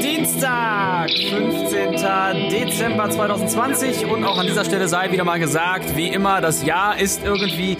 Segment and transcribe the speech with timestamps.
[0.00, 2.48] Dienstag, 15.
[2.50, 6.98] Dezember 2020 und auch an dieser Stelle sei wieder mal gesagt, wie immer, das Jahr
[6.98, 7.76] ist irgendwie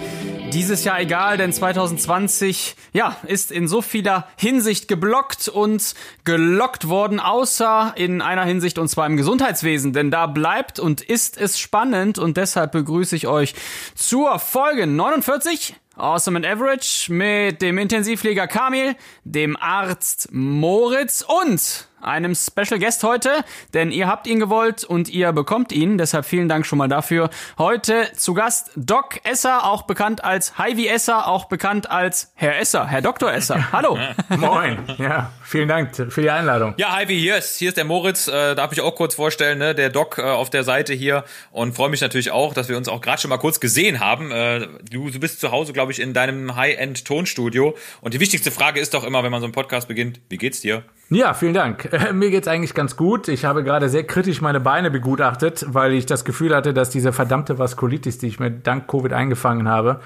[0.49, 7.19] dieses Jahr egal, denn 2020, ja, ist in so vieler Hinsicht geblockt und gelockt worden,
[7.19, 12.17] außer in einer Hinsicht und zwar im Gesundheitswesen, denn da bleibt und ist es spannend
[12.17, 13.53] und deshalb begrüße ich euch
[13.95, 18.95] zur Folge 49 Awesome and Average mit dem Intensivpfleger Kamil,
[19.25, 25.31] dem Arzt Moritz und einem Special Guest heute, denn ihr habt ihn gewollt und ihr
[25.31, 27.29] bekommt ihn, deshalb vielen Dank schon mal dafür.
[27.57, 32.87] Heute zu Gast Doc Esser, auch bekannt als Heidi Esser, auch bekannt als Herr Esser,
[32.87, 33.31] Herr Dr.
[33.31, 33.69] Esser.
[33.71, 33.97] Hallo.
[34.29, 34.79] Moin.
[34.97, 36.73] Ja, vielen Dank für die Einladung.
[36.77, 39.59] Ja, hi, wie hier ist, hier ist der Moritz, äh, darf ich auch kurz vorstellen,
[39.59, 42.77] ne, der Doc äh, auf der Seite hier und freue mich natürlich auch, dass wir
[42.77, 44.31] uns auch gerade schon mal kurz gesehen haben.
[44.31, 48.79] Äh, du, du bist zu Hause, glaube ich, in deinem High-End-Tonstudio und die wichtigste Frage
[48.79, 50.83] ist doch immer, wenn man so einen Podcast beginnt, wie geht's dir?
[51.11, 51.89] Ja, vielen Dank.
[52.13, 53.29] Mir geht's eigentlich ganz gut.
[53.29, 57.11] Ich habe gerade sehr kritisch meine Beine begutachtet, weil ich das Gefühl hatte, dass diese
[57.11, 60.01] verdammte Vaskulitis, die ich mir dank Covid eingefangen habe,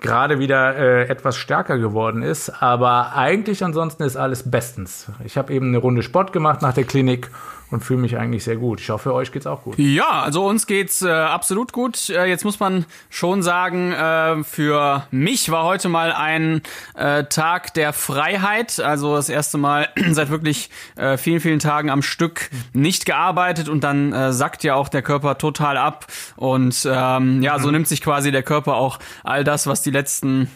[0.00, 2.62] gerade wieder äh, etwas stärker geworden ist.
[2.62, 5.08] Aber eigentlich ansonsten ist alles bestens.
[5.26, 7.30] Ich habe eben eine Runde Sport gemacht nach der Klinik
[7.70, 8.80] und fühle mich eigentlich sehr gut.
[8.80, 9.78] Ich hoffe, euch geht's auch gut.
[9.78, 12.10] Ja, also uns geht's äh, absolut gut.
[12.10, 16.62] Äh, jetzt muss man schon sagen, äh, für mich war heute mal ein
[16.94, 18.78] äh, Tag der Freiheit.
[18.78, 23.82] Also das erste Mal seit wirklich äh, vielen, vielen Tagen am Stück nicht gearbeitet und
[23.82, 26.06] dann äh, sackt ja auch der Körper total ab.
[26.36, 30.48] Und ähm, ja, so nimmt sich quasi der Körper auch all das, was die letzten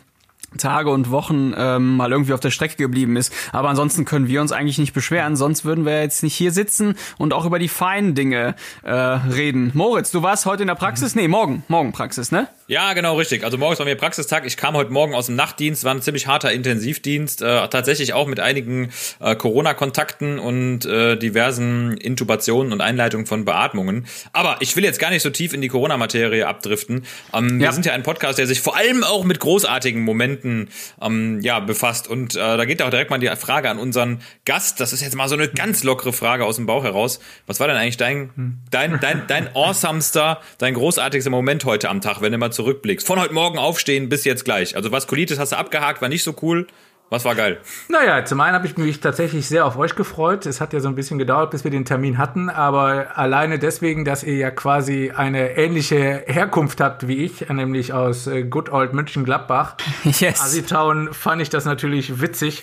[0.59, 3.33] Tage und Wochen ähm, mal irgendwie auf der Strecke geblieben ist.
[3.52, 6.97] Aber ansonsten können wir uns eigentlich nicht beschweren, sonst würden wir jetzt nicht hier sitzen
[7.19, 9.70] und auch über die feinen Dinge äh, reden.
[9.74, 11.14] Moritz, du warst heute in der Praxis?
[11.14, 11.63] Nee, morgen.
[11.69, 12.48] Morgen Praxis, ne?
[12.67, 13.45] Ja, genau, richtig.
[13.45, 14.47] Also morgens war mir Praxistag.
[14.47, 18.27] Ich kam heute Morgen aus dem Nachtdienst, war ein ziemlich harter Intensivdienst, äh, tatsächlich auch
[18.29, 24.07] mit einigen äh, Corona-Kontakten und äh, diversen Intubationen und Einleitungen von Beatmungen.
[24.33, 27.05] Aber ich will jetzt gar nicht so tief in die Corona-Materie abdriften.
[27.33, 27.73] Ähm, Wir Ja.
[27.73, 32.08] sind ja ein Podcast, der sich vor allem auch mit großartigen Momenten ähm, ja, befasst.
[32.08, 34.80] Und äh, da geht auch direkt mal die Frage an unseren Gast.
[34.80, 37.20] Das ist jetzt mal so eine ganz lockere Frage aus dem Bauch heraus.
[37.46, 42.20] Was war denn eigentlich dein, dein, dein, dein awesomester, dein großartigster Moment heute am Tag,
[42.20, 43.06] wenn du mal zurückblickst?
[43.06, 44.77] Von heute Morgen aufstehen bis jetzt gleich.
[44.77, 46.67] Also Vaskulitis hast du abgehakt, war nicht so cool.
[47.11, 47.59] Was war geil?
[47.89, 50.47] Naja, zum einen habe ich mich tatsächlich sehr auf euch gefreut.
[50.47, 54.05] Es hat ja so ein bisschen gedauert, bis wir den Termin hatten, aber alleine deswegen,
[54.05, 58.93] dass ihr ja quasi eine ähnliche Herkunft habt wie ich, nämlich aus äh, Good Old
[58.93, 59.75] München-Gladbach.
[60.21, 60.41] Yes.
[60.41, 62.63] Asitown fand ich das natürlich witzig,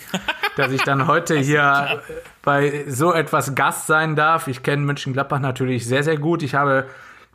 [0.56, 4.48] dass ich dann heute hier äh, bei so etwas Gast sein darf.
[4.48, 6.42] Ich kenne München-Gladbach natürlich sehr, sehr gut.
[6.42, 6.86] Ich habe,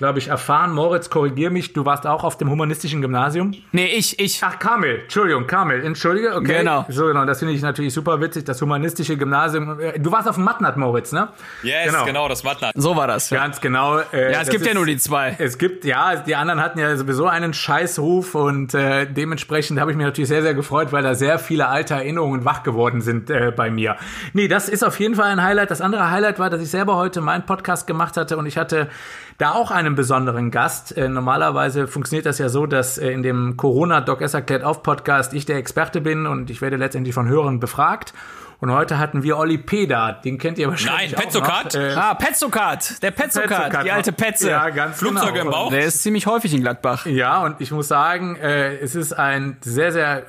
[0.03, 3.53] glaube ich, erfahren, Moritz, korrigier mich, du warst auch auf dem humanistischen Gymnasium.
[3.71, 4.41] Nee, ich, ich.
[4.43, 6.57] Ach, Kamil, Entschuldigung, Kamil, entschuldige, okay.
[6.57, 6.85] Genau.
[6.89, 9.79] So, genau, das finde ich natürlich super witzig, das humanistische Gymnasium.
[9.99, 11.29] Du warst auf dem Matnat, Moritz, ne?
[11.61, 12.71] Yes, genau, das Matla.
[12.75, 13.29] So war das.
[13.29, 13.99] Ja, Ganz genau.
[14.11, 15.37] Äh, ja es gibt ja ist- nur die zwei.
[15.39, 19.95] Es gibt, ja, die anderen hatten ja sowieso einen Scheißruf und äh, dementsprechend habe ich
[19.95, 23.53] mich natürlich sehr, sehr gefreut, weil da sehr viele alte Erinnerungen wach geworden sind äh,
[23.55, 23.95] bei mir.
[24.33, 25.71] Nee, das ist auf jeden Fall ein Highlight.
[25.71, 28.89] Das andere Highlight war, dass ich selber heute meinen Podcast gemacht hatte und ich hatte
[29.37, 30.95] da auch einen besonderen Gast.
[30.97, 34.83] Äh, normalerweise funktioniert das ja so, dass äh, in dem Corona Doc S erklärt auf
[34.83, 38.13] Podcast ich der Experte bin und ich werde letztendlich von Hörern befragt.
[38.59, 39.87] Und heute hatten wir Olli P.
[39.87, 41.75] da, den kennt ihr wahrscheinlich Nein, Petzokat?
[41.75, 43.03] Äh, Ah, Petzokat.
[43.03, 43.85] Der Petzokat, Petzokat.
[43.85, 44.49] die alte Petze.
[44.51, 45.45] Ja, ganz Flugzeuge genau.
[45.45, 45.69] im Bauch?
[45.69, 47.05] Der ist ziemlich häufig in Gladbach.
[47.05, 50.23] Ja, und ich muss sagen, äh, es ist ein sehr, sehr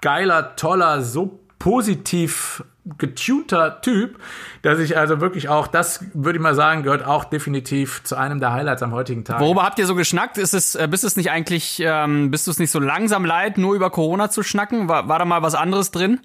[0.00, 2.64] geiler, toller, so positiv
[2.98, 4.18] getunter Typ,
[4.62, 8.40] dass ich also wirklich auch, das würde ich mal sagen, gehört auch definitiv zu einem
[8.40, 9.40] der Highlights am heutigen Tag.
[9.40, 10.38] Worüber habt ihr so geschnackt?
[10.38, 13.58] Ist es, äh, bist es nicht eigentlich, ähm, bist du es nicht so langsam leid,
[13.58, 14.88] nur über Corona zu schnacken?
[14.88, 16.20] War, war da mal was anderes drin?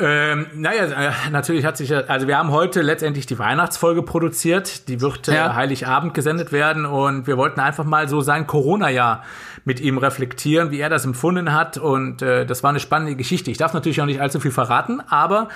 [0.00, 4.88] Ähm, naja, äh, natürlich hat sich also wir haben heute letztendlich die Weihnachtsfolge produziert.
[4.88, 5.54] Die wird äh, Ja.
[5.54, 9.22] Heiligabend gesendet werden und wir wollten einfach mal so sein Corona-Jahr
[9.64, 13.50] mit ihm reflektieren, wie er das empfunden hat und äh, das war eine spannende Geschichte.
[13.50, 15.48] Ich darf natürlich auch nicht allzu viel verraten, aber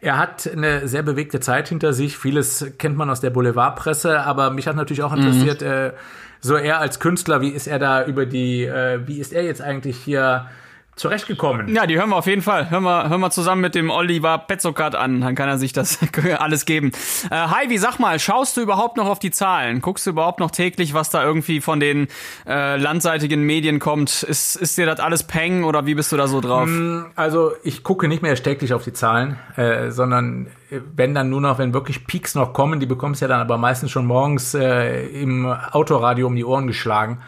[0.00, 2.18] er hat eine sehr bewegte Zeit hinter sich.
[2.18, 5.92] Vieles kennt man aus der Boulevardpresse, aber mich hat natürlich auch interessiert, äh,
[6.40, 9.62] so er als Künstler, wie ist er da über die, äh, wie ist er jetzt
[9.62, 10.46] eigentlich hier
[10.96, 11.74] zurechtgekommen.
[11.74, 12.70] Ja, die hören wir auf jeden Fall.
[12.70, 15.22] Hören wir, hören wir zusammen mit dem Oliver Petzokat an.
[15.22, 15.98] Dann kann er sich das
[16.38, 16.92] alles geben.
[17.30, 19.80] Äh, Heidi, sag mal, schaust du überhaupt noch auf die Zahlen?
[19.80, 22.08] Guckst du überhaupt noch täglich, was da irgendwie von den
[22.46, 24.22] äh, landseitigen Medien kommt?
[24.22, 26.68] Ist, ist dir das alles Peng oder wie bist du da so drauf?
[27.16, 31.40] Also ich gucke nicht mehr täglich auf die Zahlen, äh, sondern äh, wenn dann nur
[31.40, 34.54] noch, wenn wirklich Peaks noch kommen, die bekommst du ja dann aber meistens schon morgens
[34.54, 37.18] äh, im Autoradio um die Ohren geschlagen.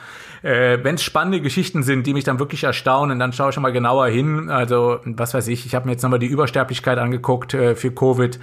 [0.44, 3.72] Äh, wenn es spannende Geschichten sind, die mich dann wirklich erstaunen, dann schaue ich mal
[3.72, 4.50] genauer hin.
[4.50, 8.38] Also was weiß ich, ich habe mir jetzt nochmal die Übersterblichkeit angeguckt äh, für Covid.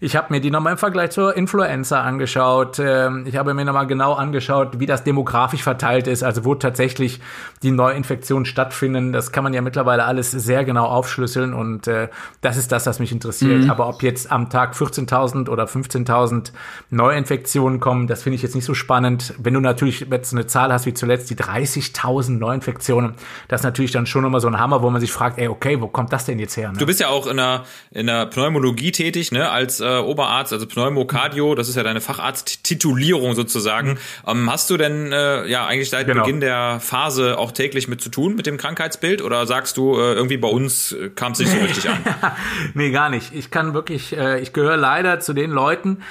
[0.00, 2.78] Ich habe mir die nochmal im Vergleich zur Influenza angeschaut.
[2.78, 7.20] Ähm, Ich habe mir nochmal genau angeschaut, wie das demografisch verteilt ist, also wo tatsächlich
[7.62, 9.12] die Neuinfektionen stattfinden.
[9.12, 12.08] Das kann man ja mittlerweile alles sehr genau aufschlüsseln und äh,
[12.40, 13.70] das ist das, was mich interessiert.
[13.70, 16.52] Aber ob jetzt am Tag 14.000 oder 15.000
[16.90, 19.34] Neuinfektionen kommen, das finde ich jetzt nicht so spannend.
[19.38, 23.14] Wenn du natürlich jetzt eine Zahl hast wie zuletzt die 30.000 Neuinfektionen,
[23.48, 25.80] das ist natürlich dann schon immer so ein Hammer, wo man sich fragt, ey, okay,
[25.80, 26.72] wo kommt das denn jetzt her?
[26.72, 26.78] Ne?
[26.78, 30.66] Du bist ja auch in der, in der Pneumologie tätig, ne, als äh, Oberarzt, also
[30.66, 33.98] Pneumokardio, das ist ja deine Facharzttitulierung sozusagen.
[34.26, 36.24] Ähm, hast du denn äh, ja eigentlich seit Genau.
[36.24, 40.14] Beginn der Phase auch täglich mit zu tun mit dem Krankheitsbild oder sagst du äh,
[40.14, 41.98] irgendwie bei uns kam es nicht so richtig an?
[42.74, 43.34] Nee, gar nicht.
[43.34, 46.02] Ich kann wirklich, äh, ich gehöre leider zu den Leuten,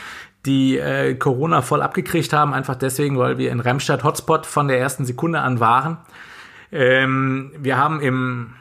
[0.46, 4.80] die äh, Corona voll abgekriegt haben, einfach deswegen, weil wir in Remstadt Hotspot von der
[4.80, 5.98] ersten Sekunde an waren.
[6.72, 8.54] Ähm, wir haben im,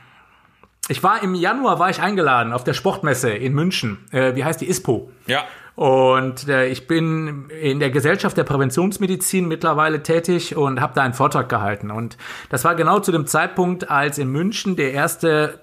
[0.88, 3.98] ich war im Januar, war ich eingeladen auf der Sportmesse in München.
[4.10, 5.10] Äh, wie heißt die ISPO?
[5.26, 5.44] Ja.
[5.76, 11.14] Und äh, ich bin in der Gesellschaft der Präventionsmedizin mittlerweile tätig und habe da einen
[11.14, 11.90] Vortrag gehalten.
[11.90, 12.16] Und
[12.50, 15.60] das war genau zu dem Zeitpunkt, als in München der erste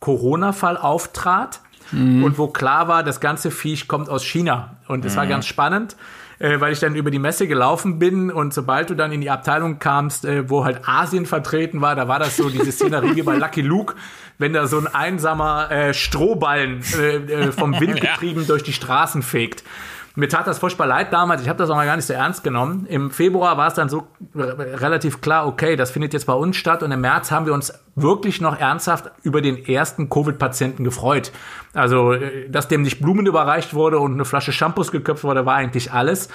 [0.00, 1.60] Corona-Fall auftrat
[1.92, 4.78] und wo klar war, das ganze Viech kommt aus China.
[4.88, 5.96] Und es war ganz spannend,
[6.38, 9.30] äh, weil ich dann über die Messe gelaufen bin und sobald du dann in die
[9.30, 13.22] Abteilung kamst, äh, wo halt Asien vertreten war, da war das so diese Szenerie wie
[13.22, 13.94] bei Lucky Luke,
[14.38, 19.22] wenn da so ein einsamer äh, Strohballen äh, äh, vom Wind getrieben durch die Straßen
[19.22, 19.64] fegt.
[20.16, 22.44] Mir tat das furchtbar leid damals, ich habe das auch mal gar nicht so ernst
[22.44, 22.86] genommen.
[22.88, 26.84] Im Februar war es dann so relativ klar, okay, das findet jetzt bei uns statt
[26.84, 31.32] und im März haben wir uns wirklich noch ernsthaft über den ersten Covid-Patienten gefreut.
[31.72, 35.56] Also, äh, dass dem nicht Blumen überreicht wurde und eine Flasche Shampoos geköpft wurde, war
[35.56, 36.28] eigentlich alles.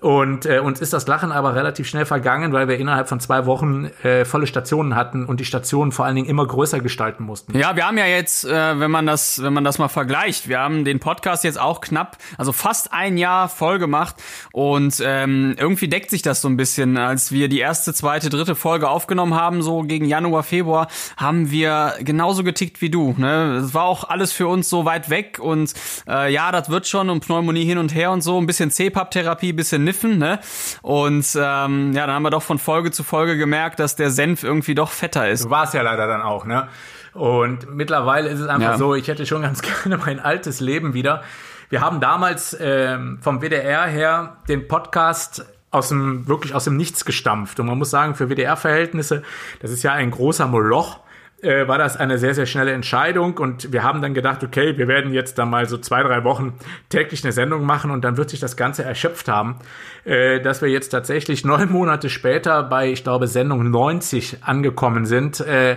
[0.00, 3.46] Und äh, uns ist das Lachen aber relativ schnell vergangen, weil wir innerhalb von zwei
[3.46, 7.58] Wochen äh, volle Stationen hatten und die Stationen vor allen Dingen immer größer gestalten mussten.
[7.58, 10.60] Ja, wir haben ja jetzt, äh, wenn man das, wenn man das mal vergleicht, wir
[10.60, 14.14] haben den Podcast jetzt auch knapp, also fast ein Jahr voll gemacht
[14.52, 16.96] und ähm, irgendwie deckt sich das so ein bisschen.
[16.96, 20.86] Als wir die erste, zweite, dritte Folge aufgenommen haben, so gegen Januar, Februar,
[21.16, 23.16] haben wir genauso getickt wie du.
[23.18, 23.62] Ne?
[23.64, 25.74] Es war auch alles für uns so weit weg und
[26.06, 29.52] äh, ja, das wird schon und Pneumonie hin und her und so, ein bisschen CPAP-Therapie,
[29.52, 30.38] bisschen Niffen, ne?
[30.82, 34.44] Und ähm, ja, dann haben wir doch von Folge zu Folge gemerkt, dass der Senf
[34.44, 35.48] irgendwie doch fetter ist.
[35.48, 36.68] war es ja leider dann auch, ne?
[37.14, 38.78] Und mittlerweile ist es einfach Ja.
[38.78, 41.22] so, ich hätte schon ganz gerne mein altes Leben wieder.
[41.70, 47.04] Wir haben damals ähm, vom WDR her den Podcast aus dem, wirklich aus dem Nichts
[47.04, 47.58] gestampft.
[47.60, 49.22] Und man muss sagen, für WDR-Verhältnisse,
[49.60, 51.00] das ist ja ein großer Moloch,
[51.42, 53.38] äh, war das eine sehr, sehr schnelle Entscheidung.
[53.38, 56.54] Und wir haben dann gedacht, okay, wir werden jetzt dann mal so zwei, drei Wochen
[56.88, 59.56] täglich eine Sendung machen und dann wird sich das Ganze erschöpft haben,
[60.04, 65.40] äh, dass wir jetzt tatsächlich neun Monate später bei, ich glaube, Sendung 90 angekommen sind.
[65.40, 65.76] Äh,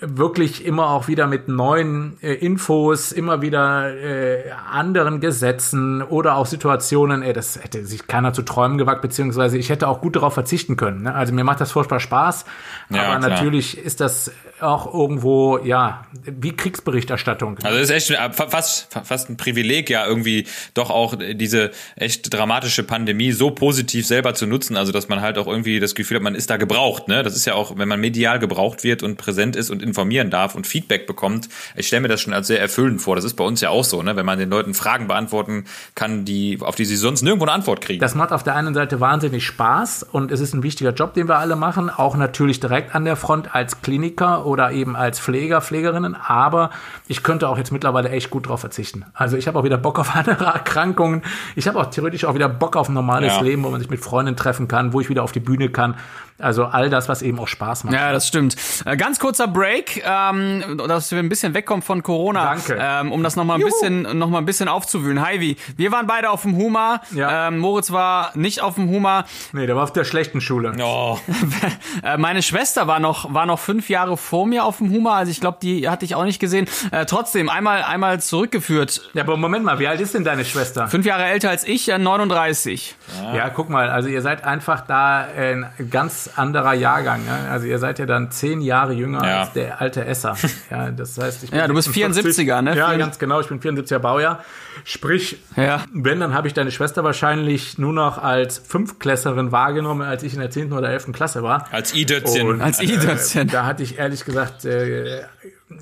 [0.00, 6.46] wirklich immer auch wieder mit neuen äh, Infos, immer wieder äh, anderen Gesetzen oder auch
[6.46, 10.34] Situationen, ey, das hätte sich keiner zu träumen gewagt, beziehungsweise ich hätte auch gut darauf
[10.34, 11.02] verzichten können.
[11.04, 11.14] Ne?
[11.14, 12.44] Also mir macht das furchtbar Spaß,
[12.90, 13.30] Ja, aber klar.
[13.30, 17.58] natürlich ist das auch irgendwo, ja, wie Kriegsberichterstattung.
[17.62, 21.14] Also das ist echt äh, fa- fast, fa- fast ein Privileg, ja, irgendwie doch auch
[21.34, 25.78] diese echt dramatische Pandemie so positiv selber zu nutzen, also dass man halt auch irgendwie
[25.78, 27.22] das Gefühl hat, man ist da gebraucht, ne?
[27.22, 30.54] Das ist ja auch, wenn man medial gebraucht wird und präsent ist und informieren darf
[30.54, 33.16] und Feedback bekommt, ich stelle mir das schon als sehr erfüllend vor.
[33.16, 34.16] Das ist bei uns ja auch so, ne?
[34.16, 35.64] Wenn man den Leuten Fragen beantworten
[35.94, 38.00] kann, die, auf die sie sonst nirgendwo eine Antwort kriegen.
[38.00, 41.28] Das macht auf der einen Seite wahnsinnig Spaß und es ist ein wichtiger Job, den
[41.28, 45.60] wir alle machen, auch natürlich direkt an der Front als Kliniker oder eben als Pfleger,
[45.60, 46.70] Pflegerinnen, aber
[47.08, 49.04] ich könnte auch jetzt mittlerweile echt gut drauf verzichten.
[49.14, 51.22] Also ich habe auch wieder Bock auf andere Erkrankungen.
[51.54, 53.40] Ich habe auch theoretisch auch wieder Bock auf ein normales Ja.
[53.42, 55.96] Leben, wo man sich mit Freunden treffen kann, wo ich wieder auf die Bühne kann.
[56.38, 57.94] Also all das, was eben auch Spaß macht.
[57.94, 58.56] Ja, das stimmt.
[58.84, 62.78] Äh, ganz kurzer Break, ähm, dass wir ein bisschen wegkommen von Corona, Danke.
[62.78, 63.70] ähm, um das noch mal ein Juhu.
[63.70, 65.24] bisschen, noch mal ein bisschen aufzuwühlen.
[65.24, 67.00] Heidi, wir waren beide auf dem Huma.
[67.12, 67.48] Ja.
[67.48, 69.24] Ähm, Moritz war nicht auf dem Huma.
[69.52, 70.74] Nee, der war auf der schlechten Schule.
[70.82, 71.18] oh,
[72.18, 75.16] meine Schwester war noch, war noch fünf Jahre vor mir auf dem Huma.
[75.16, 76.66] Also ich glaube, die hatte ich auch nicht gesehen.
[76.90, 79.10] Äh, trotzdem einmal, einmal zurückgeführt.
[79.14, 80.86] Ja, aber Moment mal, wie alt ist denn deine Schwester?
[80.88, 82.94] Fünf Jahre älter als ich, äh, 39.
[83.34, 87.24] Ja, guck mal, also ihr seid einfach da äh, ganz ganz anderer Jahrgang.
[87.24, 87.48] Ne?
[87.50, 89.40] Also ihr seid ja dann zehn Jahre jünger Ja.
[89.40, 90.36] als der alte Esser.
[90.70, 92.46] Ja, das heißt, ich bin Ja, du bist 46.
[92.48, 92.76] 74er, ne?
[92.76, 93.40] Ja, ganz genau.
[93.40, 94.40] Ich bin 74er Baujahr.
[94.84, 95.82] Sprich, Ja.
[95.92, 100.40] wenn, dann habe ich deine Schwester wahrscheinlich nur noch als Fünftklässlerin wahrgenommen, als ich in
[100.40, 100.72] der 10.
[100.72, 101.12] oder 11.
[101.12, 101.66] Klasse war.
[101.72, 102.60] Als I-Dötzchen.
[102.60, 103.48] Als I-Dötzchen.
[103.48, 105.22] Da hatte ich ehrlich gesagt äh,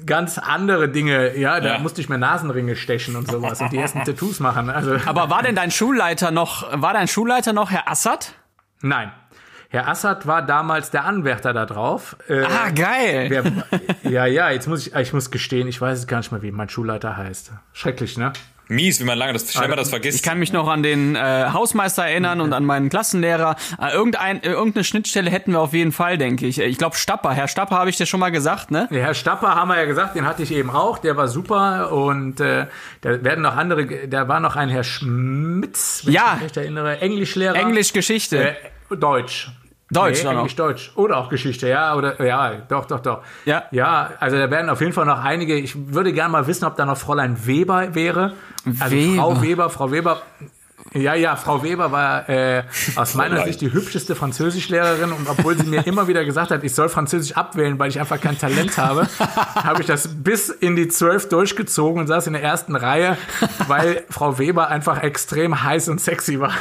[0.06, 1.36] ganz andere Dinge.
[1.36, 1.78] Ja, da Ja.
[1.78, 4.70] musste ich mir Nasenringe stechen und sowas und die ersten Tattoos machen.
[4.70, 8.32] Also Aber war denn dein Schulleiter noch, war dein Schulleiter noch Herr Assad?
[8.82, 9.10] nein.
[9.74, 12.16] Herr Assad war damals der Anwärter da drauf.
[12.28, 13.26] Äh, Ah, geil.
[13.28, 16.42] wer, ja, ja, jetzt muss ich, ich muss gestehen, ich weiß es gar nicht mehr,
[16.42, 17.50] wie mein Schulleiter heißt.
[17.72, 18.32] Schrecklich, ne?
[18.68, 20.16] Mies, wie man lange das, schnell man das vergisst.
[20.16, 23.56] Ich kann mich noch an den äh, Hausmeister erinnern und an meinen Klassenlehrer.
[23.82, 26.60] Äh, irgendein, äh, irgendeine Schnittstelle hätten wir auf jeden Fall, denke ich.
[26.60, 27.32] Äh, Ich glaube Stapper.
[27.32, 28.88] Herr Stapper habe ich dir schon mal gesagt, ne?
[28.92, 31.92] Der Herr Stapper haben wir ja gesagt, den hatte ich eben auch, der war super
[31.92, 32.66] und äh,
[33.02, 36.26] da werden noch andere, da war noch ein Herr Schmitz, wenn Ja.
[36.28, 37.56] ich mich recht erinnere, Englischlehrer.
[37.56, 38.50] Englisch, Geschichte.
[38.50, 39.50] Äh, Deutsch.
[39.94, 40.92] Deutsch nee, Englisch, Deutsch.
[40.96, 43.22] Oder auch Geschichte, ja, oder, ja, doch, doch, doch.
[43.44, 43.64] Ja.
[43.70, 46.76] Ja, also da werden auf jeden Fall noch einige, ich würde gerne mal wissen, ob
[46.76, 48.34] da noch Fräulein Weber wäre.
[48.80, 49.14] Also Weber.
[49.16, 50.22] Frau Weber, Frau Weber,
[50.94, 52.62] ja, ja, Frau Weber war äh,
[52.96, 53.44] aus meiner.
[53.44, 57.36] Sicht die hübscheste Französischlehrerin und obwohl sie mir immer wieder gesagt hat, ich soll Französisch
[57.36, 62.00] abwählen, weil ich einfach kein Talent habe, habe ich das bis in die zwölf durchgezogen
[62.00, 63.18] und saß in der ersten Reihe,
[63.66, 66.54] weil Frau Weber einfach extrem heiß und sexy war.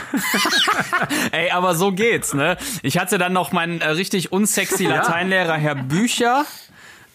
[1.32, 2.58] Ey, aber so geht's, ne?
[2.82, 6.46] Ich hatte dann noch meinen äh, richtig unsexy Lateinlehrer, Herr Bücher.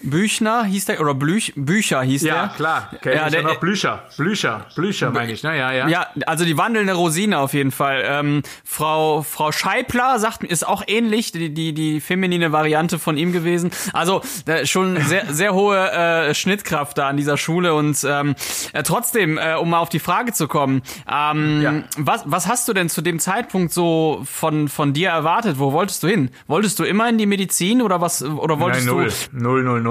[0.00, 2.48] Büchner hieß der, oder Blüch, Bücher hieß Ja, der.
[2.54, 2.90] klar.
[3.02, 4.04] Kenn Ja, ich der- ja noch Blücher.
[4.16, 4.66] Blücher.
[4.76, 5.56] Blücher meine ich, ne?
[5.58, 5.88] Ja, ja.
[5.88, 8.02] Ja, also die wandelnde Rosine auf jeden Fall.
[8.06, 13.32] Ähm, Frau Frau Scheibler sagt ist auch ähnlich, die die die feminine Variante von ihm
[13.32, 13.70] gewesen.
[13.92, 18.34] Also äh, schon sehr sehr hohe äh, Schnittkraft da an dieser Schule und ähm,
[18.72, 21.74] äh, trotzdem, äh, um mal auf die Frage zu kommen, ähm, Ja.
[21.96, 25.58] was was hast du denn zu dem Zeitpunkt so von von dir erwartet?
[25.58, 26.30] Wo wolltest du hin?
[26.46, 29.08] Wolltest du immer in die Medizin oder was oder wolltest Nein, null.
[29.32, 29.42] du?
[29.42, 29.87] Null, null, null.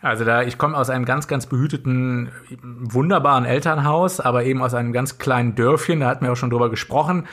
[0.00, 2.30] Also da, ich komme aus einem ganz, ganz behüteten,
[2.62, 6.70] wunderbaren Elternhaus, aber eben aus einem ganz kleinen Dörfchen, da hatten wir auch schon drüber
[6.70, 7.26] gesprochen.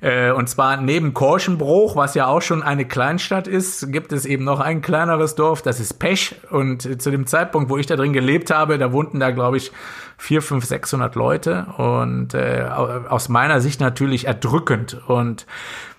[0.00, 4.44] Äh, Und zwar neben Korschenbruch, was ja auch schon eine Kleinstadt ist, gibt es eben
[4.44, 6.36] noch ein kleineres Dorf, das ist Pech.
[6.50, 9.58] Und äh, zu dem Zeitpunkt, wo ich da drin gelebt habe, da wohnten da, glaube
[9.58, 9.70] ich,
[10.16, 11.66] vier, fünf, 600 Leute.
[11.76, 14.98] Und äh, au- aus meiner Sicht natürlich erdrückend.
[15.08, 15.46] Und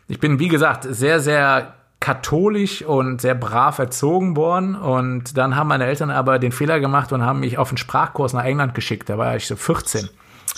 [0.08, 1.74] ich bin, wie gesagt, sehr, sehr
[2.06, 4.76] katholisch und sehr brav erzogen worden.
[4.76, 8.32] Und dann haben meine Eltern aber den Fehler gemacht und haben mich auf einen Sprachkurs
[8.34, 9.10] nach England geschickt.
[9.10, 10.08] Da war ich so 14.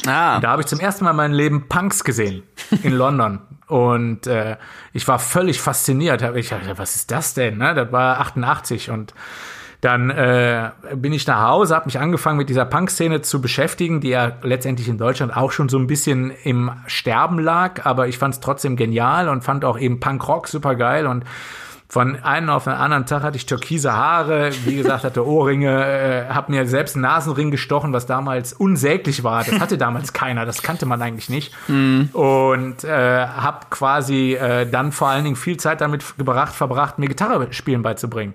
[0.05, 2.43] Ah, Da habe ich zum ersten Mal in meinem Leben Punks gesehen
[2.83, 3.39] in London.
[3.67, 4.57] Und äh,
[4.91, 6.21] ich war völlig fasziniert.
[6.35, 7.57] Ich dachte, was ist das denn?
[7.59, 7.73] Ne?
[7.73, 9.13] Das war 88 und
[9.81, 14.09] dann äh, bin ich nach Hause, habe mich angefangen mit dieser Punk-Szene zu beschäftigen, die
[14.09, 18.33] ja letztendlich in Deutschland auch schon so ein bisschen im Sterben lag, aber ich fand
[18.33, 21.25] es trotzdem genial und fand auch eben Punk-Rock super geil und
[21.89, 26.25] von einem auf den anderen Tag hatte ich türkise Haare, wie gesagt, hatte Ohrringe, äh,
[26.27, 29.45] habe mir selbst einen Nasenring gestochen, was damals unsäglich war.
[29.45, 31.53] Das hatte damals keiner, das kannte man eigentlich nicht.
[32.13, 37.07] Und äh, habe quasi äh, dann vor allen Dingen viel Zeit damit gebracht, verbracht, mir
[37.07, 38.33] Gitarre spielen beizubringen.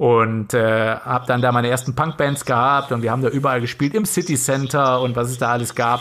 [0.00, 3.94] Und äh, habe dann da meine ersten Punkbands gehabt und wir haben da überall gespielt,
[3.94, 6.00] im City Center und was es da alles gab.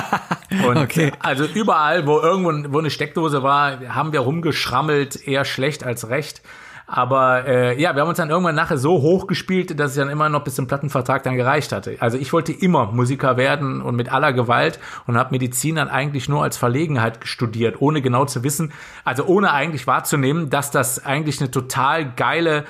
[0.66, 1.12] Und Okay.
[1.20, 6.42] also überall, wo irgendwo wo eine Steckdose war, haben wir rumgeschrammelt, eher schlecht als recht.
[6.88, 10.08] Aber äh, ja, wir haben uns dann irgendwann nachher so hoch gespielt, dass es dann
[10.08, 11.96] immer noch bis zum Plattenvertrag dann gereicht hatte.
[12.00, 16.28] Also ich wollte immer Musiker werden und mit aller Gewalt und habe Medizin dann eigentlich
[16.28, 18.72] nur als Verlegenheit studiert, ohne genau zu wissen,
[19.04, 22.64] also ohne eigentlich wahrzunehmen, dass das eigentlich eine total geile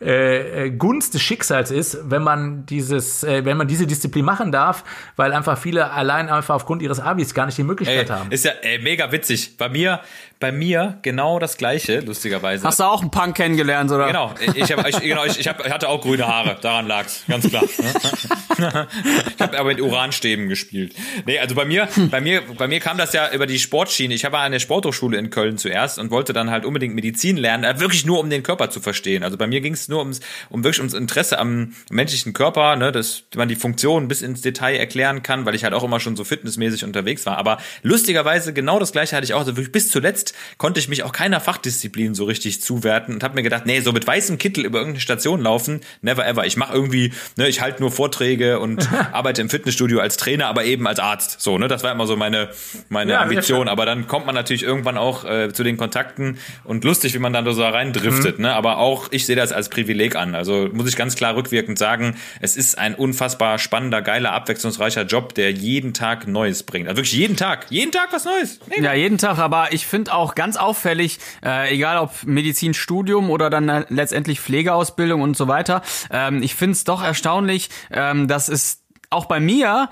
[0.00, 4.50] äh, äh, Gunst des Schicksals ist, wenn man dieses, äh, wenn man diese Disziplin machen
[4.50, 4.82] darf,
[5.16, 8.32] weil einfach viele allein einfach aufgrund ihres Abis gar nicht die Möglichkeit Ey, haben.
[8.32, 9.58] ist ja ey, mega witzig.
[9.58, 10.00] Bei mir,
[10.38, 12.66] bei mir genau das gleiche, lustigerweise.
[12.66, 14.06] hast du auch einen Punk kennengelernt oder?
[14.06, 17.24] Genau, ich, hab, ich, genau, ich, ich, hab, ich hatte auch grüne Haare, daran lag's,
[17.28, 17.64] ganz klar.
[17.68, 20.94] ich habe aber mit Uranstäben gespielt.
[21.26, 24.14] Nee, also bei mir, bei mir, bei mir kam das ja über die Sportschiene.
[24.14, 27.64] Ich habe an der Sporthochschule in Köln zuerst und wollte dann halt unbedingt Medizin lernen,
[27.64, 29.22] äh, wirklich nur um den Körper zu verstehen.
[29.22, 32.92] Also bei mir ging es nur ums, um wirklich ums Interesse am menschlichen Körper, ne,
[32.92, 36.16] dass man die Funktion bis ins Detail erklären kann, weil ich halt auch immer schon
[36.16, 37.36] so fitnessmäßig unterwegs war.
[37.36, 39.40] Aber lustigerweise genau das gleiche hatte ich auch.
[39.40, 43.34] Also wirklich bis zuletzt konnte ich mich auch keiner Fachdisziplin so richtig zuwerten und habe
[43.34, 46.46] mir gedacht, nee, so mit weißem Kittel über irgendeine Station laufen, never ever.
[46.46, 50.64] Ich mache irgendwie, ne, ich halte nur Vorträge und arbeite im Fitnessstudio als Trainer, aber
[50.64, 51.40] eben als Arzt.
[51.40, 52.50] So, ne, das war immer so meine
[52.88, 53.68] meine Ja, Ambition.
[53.68, 57.32] Aber dann kommt man natürlich irgendwann auch äh, zu den Kontakten und lustig, wie man
[57.32, 58.38] dann da so reindriftet.
[58.38, 58.44] Mhm.
[58.44, 60.34] Ne, aber auch ich sehe das als Privileg an.
[60.34, 65.34] Also muss ich ganz klar rückwirkend sagen, es ist ein unfassbar spannender, geiler, abwechslungsreicher Job,
[65.34, 66.86] der jeden Tag Neues bringt.
[66.86, 68.60] Also wirklich jeden Tag, jeden Tag was Neues.
[68.68, 73.48] Nee, Ja, jeden Tag, aber ich finde auch ganz auffällig, äh, egal ob Medizinstudium oder
[73.48, 78.48] dann äh, letztendlich Pflegeausbildung und so weiter, ähm, ich finde es doch erstaunlich, ähm, dass
[78.48, 79.88] es auch bei mir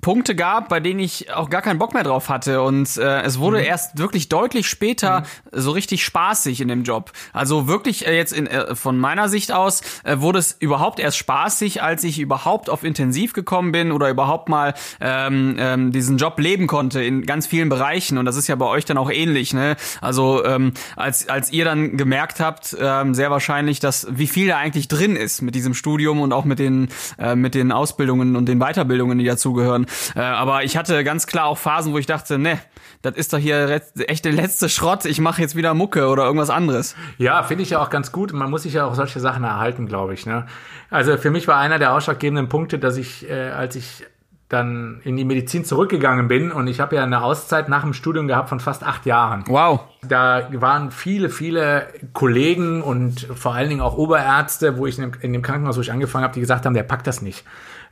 [0.00, 3.38] Punkte gab, bei denen ich auch gar keinen Bock mehr drauf hatte und äh, es
[3.38, 7.12] wurde erst wirklich deutlich später so richtig spaßig in dem Job.
[7.32, 11.18] Also wirklich äh, jetzt in, äh, von meiner Sicht aus äh, wurde es überhaupt erst
[11.18, 16.38] spaßig, als ich überhaupt auf Intensiv gekommen bin oder überhaupt mal ähm, ähm, diesen Job
[16.38, 19.54] leben konnte in ganz vielen Bereichen und das ist ja bei euch dann auch ähnlich.
[19.54, 19.76] Ne?
[20.00, 24.58] Also ähm, als als ihr dann gemerkt habt, ähm, sehr wahrscheinlich, dass wie viel da
[24.58, 28.46] eigentlich drin ist mit diesem Studium und auch mit den äh, mit den Ausbildungen und
[28.46, 29.83] den Weiterbildungen, die dazugehören.
[30.14, 32.58] Äh, aber ich hatte ganz klar auch Phasen, wo ich dachte, ne,
[33.02, 35.04] das ist doch hier echt der letzte Schrott.
[35.04, 36.96] Ich mache jetzt wieder Mucke oder irgendwas anderes.
[37.18, 38.32] Ja, finde ich ja auch ganz gut.
[38.32, 40.26] Man muss sich ja auch solche Sachen erhalten, glaube ich.
[40.26, 40.46] Ne?
[40.90, 44.04] Also für mich war einer der ausschlaggebenden Punkte, dass ich, äh, als ich
[44.48, 48.28] dann in die Medizin zurückgegangen bin und ich habe ja eine Auszeit nach dem Studium
[48.28, 49.44] gehabt von fast acht Jahren.
[49.48, 49.80] Wow.
[50.06, 55.20] Da waren viele, viele Kollegen und vor allen Dingen auch Oberärzte, wo ich in dem,
[55.20, 57.44] in dem Krankenhaus, wo ich angefangen habe, die gesagt haben, der packt das nicht.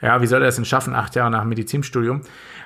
[0.03, 2.23] Ja, wie soll er das denn schaffen, acht Jahre nach dem Medizinstudium?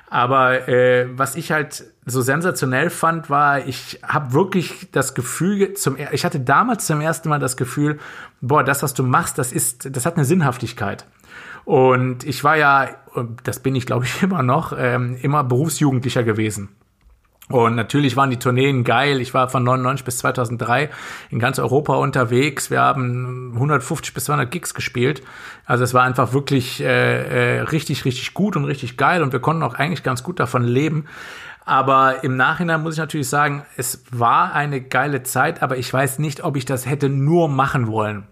[0.09, 5.97] Aber äh, was ich halt so sensationell fand, war, ich habe wirklich das Gefühl, zum,
[6.11, 7.99] ich hatte damals zum ersten Mal das Gefühl,
[8.41, 11.05] boah, das, was du machst, das ist, das hat eine Sinnhaftigkeit.
[11.65, 12.89] Und ich war ja,
[13.43, 16.69] das bin ich glaube ich immer noch, ähm, immer Berufsjugendlicher gewesen.
[17.49, 19.21] Und natürlich waren die Tourneen geil.
[19.21, 20.89] Ich war von 99 bis 2003
[21.29, 22.69] in ganz Europa unterwegs.
[22.69, 25.23] Wir haben 150 bis 200 Gigs gespielt.
[25.65, 29.23] Also es war einfach wirklich äh, äh, richtig, richtig gut und richtig geil.
[29.23, 31.05] Und wir konnten auch eigentlich ganz gut davon leben.
[31.63, 36.19] Aber im Nachhinein muss ich natürlich sagen, es war eine geile Zeit, aber ich weiß
[36.19, 38.23] nicht, ob ich das hätte nur machen wollen.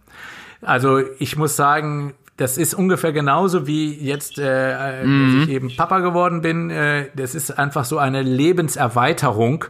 [0.62, 5.40] Also ich muss sagen, das ist ungefähr genauso wie jetzt, äh, äh, Mhm.
[5.40, 6.70] dass ich eben Papa geworden bin.
[6.70, 9.66] Äh, das ist einfach so eine Lebenserweiterung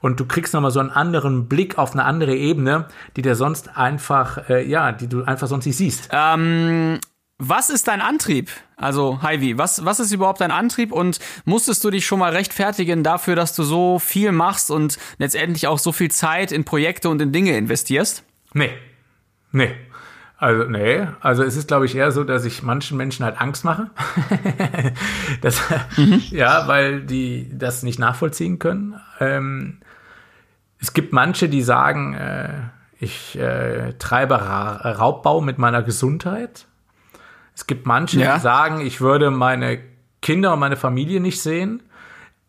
[0.00, 3.76] und du kriegst nochmal so einen anderen Blick auf eine andere Ebene, die dir sonst
[3.76, 6.08] einfach, äh, ja, die du einfach sonst nicht siehst.
[6.12, 6.98] Ähm,
[7.40, 8.50] was ist dein Antrieb?
[8.76, 13.04] Also, Heidi, was, was ist überhaupt dein Antrieb und musstest du dich schon mal rechtfertigen
[13.04, 17.22] dafür, dass du so viel machst und letztendlich auch so viel Zeit in Projekte und
[17.22, 18.24] in Dinge investierst?
[18.54, 18.70] Nee.
[19.52, 19.70] Nee.
[20.40, 21.06] Also, nee.
[21.20, 23.90] Also, es ist, glaube ich, eher so, dass ich manchen Menschen halt Angst mache.
[25.42, 25.60] das,
[26.30, 28.94] Ja, weil die das nicht nachvollziehen können.
[29.18, 29.78] Ähm,
[30.80, 32.50] es gibt manche, die sagen, äh,
[33.00, 36.66] ich äh, treibe Ra Raubbau mit meiner Gesundheit.
[37.54, 38.36] Es gibt manche, Ja.
[38.36, 39.80] die sagen, ich würde meine
[40.22, 41.82] Kinder und meine Familie nicht sehen.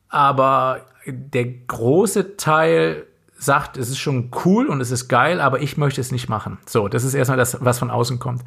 [0.09, 3.07] Aber der große Teil
[3.39, 6.58] sagt, es ist schon cool und es ist geil, aber ich möchte es nicht machen.
[6.65, 8.43] So, das ist erstmal das, was von außen kommt.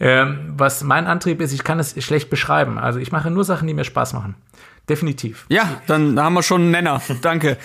[0.00, 2.78] Ähm, was mein Antrieb ist, ich kann es schlecht beschreiben.
[2.78, 4.36] Also ich mache nur Sachen, die mir Spaß machen.
[4.88, 5.46] Definitiv.
[5.48, 7.02] Ja, dann haben wir schon einen Nenner.
[7.20, 7.58] Danke.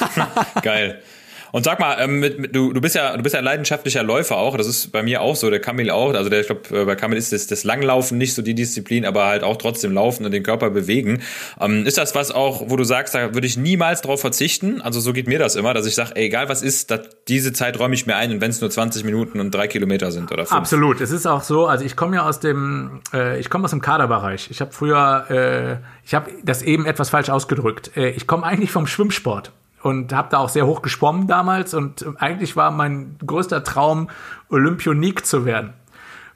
[0.62, 1.02] Geil.
[1.52, 4.36] Und sag mal, ähm, mit, mit, du, du bist ja du bist ja leidenschaftlicher Läufer
[4.36, 4.56] auch.
[4.56, 5.50] Das ist bei mir auch so.
[5.50, 6.14] Der Kamil auch.
[6.14, 9.26] Also der, ich glaube, bei Kamil ist das, das Langlaufen nicht so die Disziplin, aber
[9.26, 11.22] halt auch trotzdem laufen und den Körper bewegen.
[11.60, 14.80] Ähm, ist das was auch, wo du sagst, da würde ich niemals drauf verzichten?
[14.80, 17.78] Also so geht mir das immer, dass ich sage, egal was ist, dat, diese Zeit
[17.78, 20.46] räume ich mir ein und wenn es nur 20 Minuten und drei Kilometer sind oder
[20.46, 20.58] fünf.
[20.58, 21.00] Absolut.
[21.00, 23.80] Es ist auch so, also ich komme ja aus dem, äh, ich komme aus dem
[23.80, 24.48] Kaderbereich.
[24.50, 27.96] Ich habe früher, äh, ich habe das eben etwas falsch ausgedrückt.
[27.96, 29.52] Äh, ich komme eigentlich vom Schwimmsport
[29.82, 34.08] und habe da auch sehr hoch geschwommen damals und eigentlich war mein größter Traum,
[34.48, 35.72] Olympionik zu werden.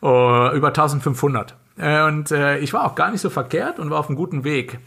[0.02, 1.54] Äh, über 1500.
[1.76, 4.44] Äh, und äh, ich war auch gar nicht so verkehrt und war auf einem guten
[4.44, 4.78] Weg.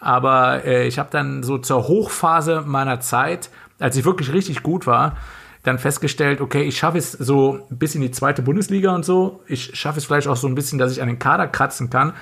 [0.00, 4.86] Aber äh, ich habe dann so zur Hochphase meiner Zeit, als ich wirklich richtig gut
[4.86, 5.16] war,
[5.62, 9.42] dann festgestellt, okay, ich schaffe es so bis in die zweite Bundesliga und so.
[9.46, 12.14] Ich schaffe es vielleicht auch so ein bisschen, dass ich an den Kader kratzen kann.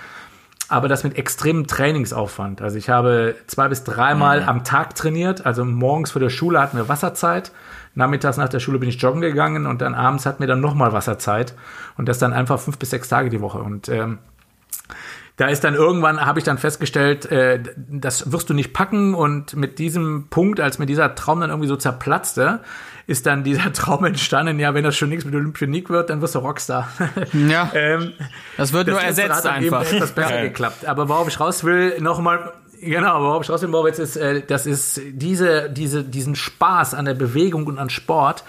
[0.71, 2.63] Aber das mit extremem Trainingsaufwand.
[2.63, 5.45] Also ich habe zwei bis dreimal am Tag trainiert.
[5.45, 7.51] Also morgens vor der Schule hatten wir Wasserzeit.
[7.97, 10.93] Nachmittags nach der Schule bin ich joggen gegangen und dann abends hatten wir dann nochmal
[10.93, 11.55] Wasserzeit.
[11.99, 13.59] Und das dann einfach fünf bis sechs Tage die Woche.
[13.59, 14.19] Und ähm,
[15.37, 19.15] da ist dann irgendwann, habe ich dann festgestellt, äh, das wirst du nicht packen.
[19.15, 22.61] Und mit diesem Punkt, als mir dieser Traum dann irgendwie so zerplatzte,
[23.11, 26.37] ist dann dieser Traum entstanden, ja, wenn das schon nichts mit Olympionik wird, dann wirst
[26.37, 26.89] du Rockstar.
[27.33, 28.13] Ja, ähm,
[28.57, 29.93] das wird nur das letztere ersetzt eben einfach.
[29.93, 30.49] etwas besser Geil.
[30.49, 30.87] geklappt.
[30.87, 34.67] Aber worauf ich raus will, nochmal, genau, worauf ich raus will, Moritz, ist, äh, das
[34.67, 38.45] ist diese, diese, diesen Spaß an der Bewegung und an Sport,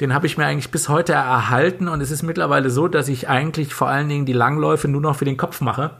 [0.00, 3.28] den habe ich mir eigentlich bis heute erhalten und es ist mittlerweile so, dass ich
[3.28, 5.90] eigentlich vor allen Dingen die Langläufe nur noch für den Kopf mache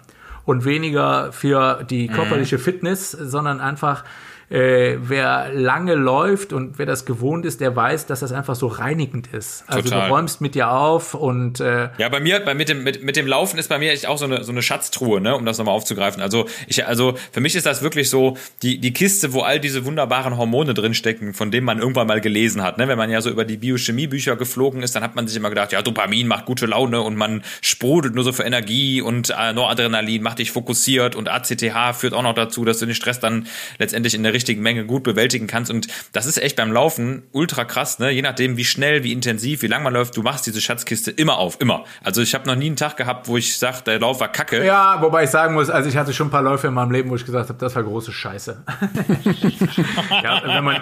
[0.44, 4.04] und weniger für die körperliche Fitness, sondern einfach
[4.48, 8.68] äh, wer lange läuft und wer das gewohnt ist, der weiß, dass das einfach so
[8.68, 9.64] reinigend ist.
[9.66, 10.08] Also Total.
[10.08, 13.16] du räumst mit dir auf und äh, Ja, bei mir, bei, mit, dem, mit, mit
[13.16, 15.58] dem Laufen ist bei mir echt auch so eine, so eine Schatztruhe, ne, um das
[15.58, 16.22] nochmal aufzugreifen.
[16.22, 19.84] Also, ich, also für mich ist das wirklich so die, die Kiste, wo all diese
[19.84, 22.78] wunderbaren Hormone drinstecken, von denen man irgendwann mal gelesen hat.
[22.78, 22.86] Ne?
[22.86, 25.72] Wenn man ja so über die Biochemiebücher geflogen ist, dann hat man sich immer gedacht,
[25.72, 30.22] ja, Dopamin macht gute Laune und man sprudelt nur so für Energie und äh, Noradrenalin
[30.22, 34.14] macht dich fokussiert und ACTH führt auch noch dazu, dass du den Stress dann letztendlich
[34.14, 35.70] in der richtigen Menge gut bewältigen kannst.
[35.70, 38.10] Und das ist echt beim Laufen ultra krass, ne?
[38.10, 41.38] Je nachdem, wie schnell, wie intensiv, wie lang man läuft, du machst diese Schatzkiste immer
[41.38, 41.84] auf, immer.
[42.04, 44.64] Also ich habe noch nie einen Tag gehabt, wo ich sage, der Lauf war kacke.
[44.64, 47.10] ja, wobei ich sagen muss, also ich hatte schon ein paar Läufe in meinem Leben,
[47.10, 48.62] wo ich gesagt habe, das war große Scheiße.
[50.22, 50.80] ja, wenn man,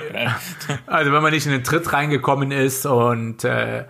[0.87, 3.85] also wenn man nicht in den Tritt reingekommen ist und äh,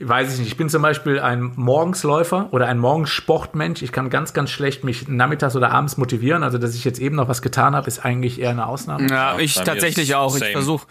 [0.00, 3.82] weiß ich nicht, ich bin zum Beispiel ein Morgensläufer oder ein Morgensportmensch.
[3.82, 6.42] Ich kann ganz, ganz schlecht mich nachmittags oder abends motivieren.
[6.42, 9.08] Also, dass ich jetzt eben noch was getan habe, ist eigentlich eher eine Ausnahme.
[9.10, 10.34] Ja, ich tatsächlich auch.
[10.34, 10.52] Ich same.
[10.52, 10.86] versuche,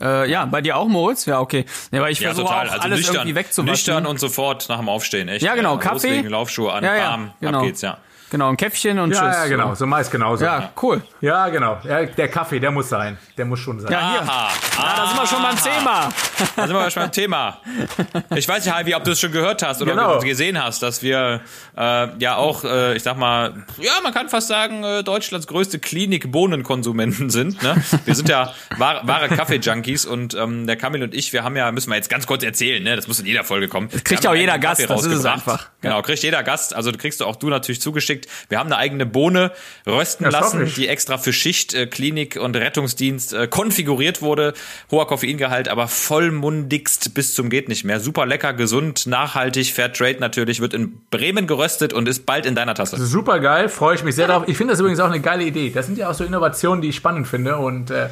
[0.00, 1.26] äh, ja, bei dir auch, Moritz?
[1.26, 1.64] Ja, okay.
[1.90, 3.70] Ja, aber ich Ja, versuche auch Also alles nüchtern, irgendwie wegzuwaschen.
[3.72, 5.42] nüchtern und sofort nach dem Aufstehen, echt.
[5.44, 6.08] Ja, genau, Kaffee.
[6.08, 7.58] Loslegen, Laufschuhe an, Ja, ja, bam, genau.
[7.58, 7.98] ab geht's, ja.
[8.32, 9.36] Genau, ein Käffchen und Ja, tschüss.
[9.36, 9.74] ja, genau.
[9.74, 10.44] So meist genauso.
[10.44, 11.02] Ja, cool.
[11.20, 11.78] Ja, genau.
[11.84, 13.18] Ja, der Kaffee, der muss sein.
[13.36, 13.92] Der muss schon sein.
[13.92, 14.22] Ja, hier.
[14.22, 16.08] Aha, Ah, da sind wir schon beim Thema.
[16.56, 17.58] Da sind wir schon beim Thema.
[18.34, 20.18] Ich weiß nicht, Heidi, ob du es schon gehört hast oder Genau.
[20.20, 21.42] gesehen hast, dass wir
[21.76, 25.78] äh, ja auch, äh, ich sag mal, ja, man kann fast sagen, äh, Deutschlands größte
[25.78, 27.62] Klinik-Bohnenkonsumenten sind.
[27.62, 27.76] Ne?
[28.06, 31.70] Wir sind ja wahre, wahre Kaffee-Junkies und ähm, der Kamil und ich, wir haben ja,
[31.70, 32.96] müssen wir jetzt ganz kurz erzählen, ne?
[32.96, 33.88] das muss in jeder Folge kommen.
[33.90, 35.68] kriegt Wir haben auch jeder Gast, das ist es einfach.
[35.82, 38.28] Genau, kriegt jeder Gast, also kriegst du auch du natürlich zugeschickt.
[38.48, 39.50] Wir haben eine eigene Bohne
[39.86, 44.54] rösten Das lassen, die extra für Schicht, äh, Klinik und Rettungsdienst äh, konfiguriert wurde.
[44.90, 47.98] Hoher Koffeingehalt, aber vollmundigst bis zum geht nicht mehr.
[47.98, 52.54] Super lecker, gesund, nachhaltig, Fair Trade natürlich, wird in Bremen geröstet und ist bald in
[52.54, 53.04] deiner Tasse.
[53.04, 54.44] Super geil, freue ich mich sehr drauf.
[54.46, 55.70] Ich finde das übrigens auch eine geile Idee.
[55.70, 58.08] Das sind ja auch so Innovationen, die ich spannend finde und äh,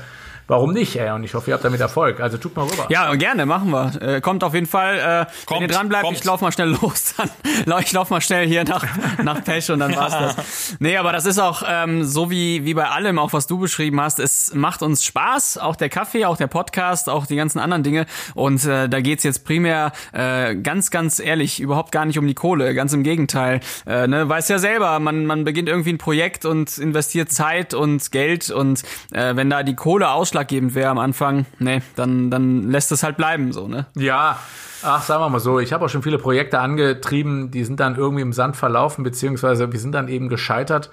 [0.51, 1.11] warum nicht, ey?
[1.13, 2.21] Und ich hoffe, ihr habt damit Erfolg.
[2.21, 2.87] Also tut mal rüber.
[2.89, 4.03] Ja, gerne, machen wir.
[4.03, 4.99] Äh, kommt auf jeden Fall.
[4.99, 6.19] Äh, wenn Kommt, ihr dran bleibt, kommt.
[6.19, 7.15] ich lauf mal schnell los.
[7.17, 8.85] Dann, ich lauf mal schnell hier nach,
[9.23, 10.77] nach Pech und dann war's das.
[10.81, 14.01] Nee, aber das ist auch ähm, so wie, wie bei allem, auch was du beschrieben
[14.01, 14.19] hast.
[14.19, 18.07] Es macht uns Spaß, auch der Kaffee, auch der Podcast, auch die ganzen anderen Dinge.
[18.35, 22.35] Und äh, da geht's jetzt primär äh, ganz, ganz ehrlich überhaupt gar nicht um die
[22.35, 22.75] Kohle.
[22.75, 23.61] Ganz im Gegenteil.
[23.87, 28.11] Äh, ne, weiß ja selber, man, man beginnt irgendwie ein Projekt und investiert Zeit und
[28.11, 28.51] Geld.
[28.51, 28.83] Und
[29.13, 33.17] äh, wenn da die Kohle ausschlaggebend wäre am Anfang, nee, dann, dann lässt es halt
[33.17, 33.87] bleiben so, ne?
[33.97, 34.39] Ja,
[34.83, 37.97] ach, sagen wir mal so, ich habe auch schon viele Projekte angetrieben, die sind dann
[37.97, 40.91] irgendwie im Sand verlaufen, beziehungsweise wir sind dann eben gescheitert,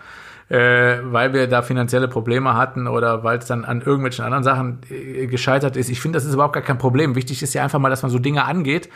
[0.50, 4.80] äh, weil wir da finanzielle Probleme hatten oder weil es dann an irgendwelchen anderen Sachen
[4.90, 5.90] äh, gescheitert ist.
[5.90, 7.16] Ich finde, das ist überhaupt gar kein Problem.
[7.16, 8.90] Wichtig ist ja einfach mal, dass man so Dinge angeht,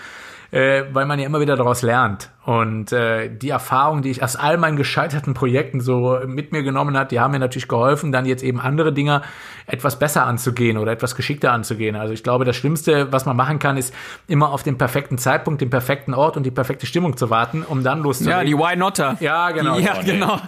[0.52, 2.30] äh, weil man ja immer wieder daraus lernt.
[2.44, 6.98] Und äh, die Erfahrung, die ich aus all meinen gescheiterten Projekten so mit mir genommen
[6.98, 9.22] hat, die haben mir natürlich geholfen, dann jetzt eben andere Dinge
[9.68, 11.96] etwas besser anzugehen oder etwas geschickter anzugehen.
[11.96, 13.94] Also ich glaube, das Schlimmste, was man machen kann, ist
[14.28, 17.84] immer auf den perfekten Zeitpunkt, den perfekten Ort und die perfekte Stimmung zu warten, um
[17.84, 18.40] dann loszulegen.
[18.40, 19.18] Ja, die Why Notter.
[19.20, 19.78] Ja, genau.
[19.78, 20.42] Ja, Oh, genau.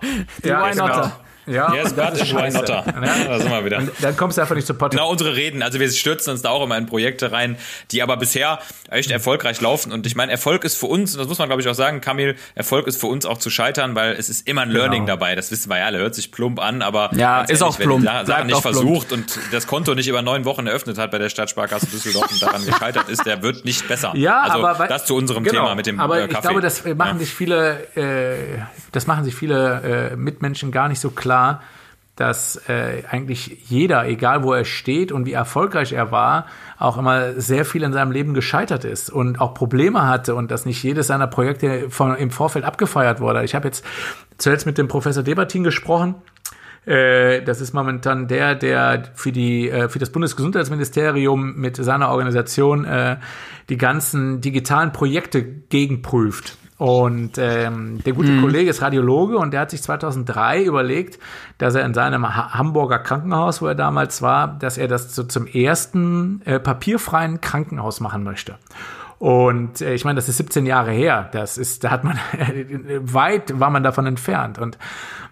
[0.43, 1.11] Die Ja, Why genau.
[1.45, 2.57] Ja, Yes, und das ist scheiße.
[2.57, 2.85] not da?
[2.85, 3.25] Ja.
[3.27, 3.81] Da sind wir wieder.
[4.01, 4.97] Dann kommst du einfach nicht zu Podcast.
[4.99, 5.61] Genau, unsere Reden.
[5.61, 7.57] Also wir stürzen uns da auch immer in Projekte rein,
[7.91, 9.91] die aber bisher echt erfolgreich laufen.
[9.91, 12.01] Und ich meine, Erfolg ist für uns, und das muss man glaube ich auch sagen,
[12.01, 15.13] Kamil, Erfolg ist für uns auch zu scheitern, weil es ist immer ein Learning Genau.
[15.17, 15.35] dabei.
[15.35, 15.97] Das wissen wir ja alle.
[15.99, 18.01] Hört sich plump an, aber Ja, ist ehrlich, auch plump.
[18.01, 18.75] die Sache nicht auch plump.
[18.77, 22.41] versucht und das Konto nicht über neun Wochen eröffnet hat bei der Stadtsparkasse Düsseldorf und
[22.41, 24.13] daran gescheitert ist, der wird nicht besser.
[24.15, 26.33] Ja, also aber das zu unserem genau, Thema mit dem Aber äh, Kaffee.
[26.35, 27.19] ich glaube, das machen Ja.
[27.19, 28.59] sich viele, äh,
[28.91, 31.32] das machen sich viele äh, Mitmenschen gar nicht so klar,
[32.15, 36.45] dass äh, eigentlich jeder, egal wo er steht und wie erfolgreich er war,
[36.77, 40.65] auch immer sehr viel in seinem Leben gescheitert ist und auch Probleme hatte und dass
[40.67, 43.43] nicht jedes seiner Projekte von, im Vorfeld abgefeiert wurde.
[43.43, 43.83] Ich habe jetzt
[44.37, 46.15] zuletzt mit dem Professor Debatin gesprochen.
[46.85, 52.85] Äh, Das ist momentan der, der für die äh, für das Bundesgesundheitsministerium mit seiner Organisation
[52.85, 53.17] äh,
[53.69, 56.57] die ganzen digitalen Projekte gegenprüft.
[56.77, 61.19] Und ähm, der gute Kollege ist Radiologe und der hat sich 2003 überlegt,
[61.57, 65.23] dass er in seinem ha Hamburger Krankenhaus, wo er damals war, dass er das so
[65.23, 68.55] zum ersten äh, papierfreien Krankenhaus machen möchte.
[69.19, 71.29] Und äh, ich meine, das ist 17 Jahre her.
[71.31, 72.19] Das ist, da hat man
[73.01, 74.59] weit war man davon entfernt.
[74.59, 74.77] Und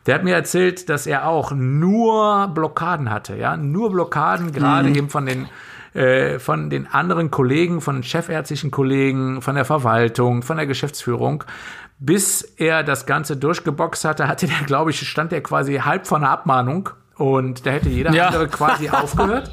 [0.05, 5.09] der hat mir erzählt, dass er auch nur Blockaden hatte, ja, nur Blockaden, gerade eben
[5.09, 5.47] von den
[5.93, 11.43] äh, von den anderen Kollegen, von chefärztlichen Kollegen, von der Verwaltung, von der Geschäftsführung.
[11.99, 16.17] Bis er das Ganze durchgeboxt hatte, hatte der, glaube ich, stand der quasi halb vor
[16.17, 18.27] einer Abmahnung und da hätte jeder Ja.
[18.27, 19.51] andere quasi aufgehört.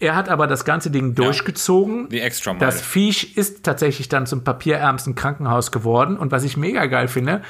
[0.00, 2.08] Er hat aber das ganze Ding durchgezogen.
[2.08, 2.64] Die Extra Mile.
[2.64, 6.16] Das Viech ist tatsächlich dann zum papierärmsten Krankenhaus geworden.
[6.16, 7.42] Und was ich mega geil finde,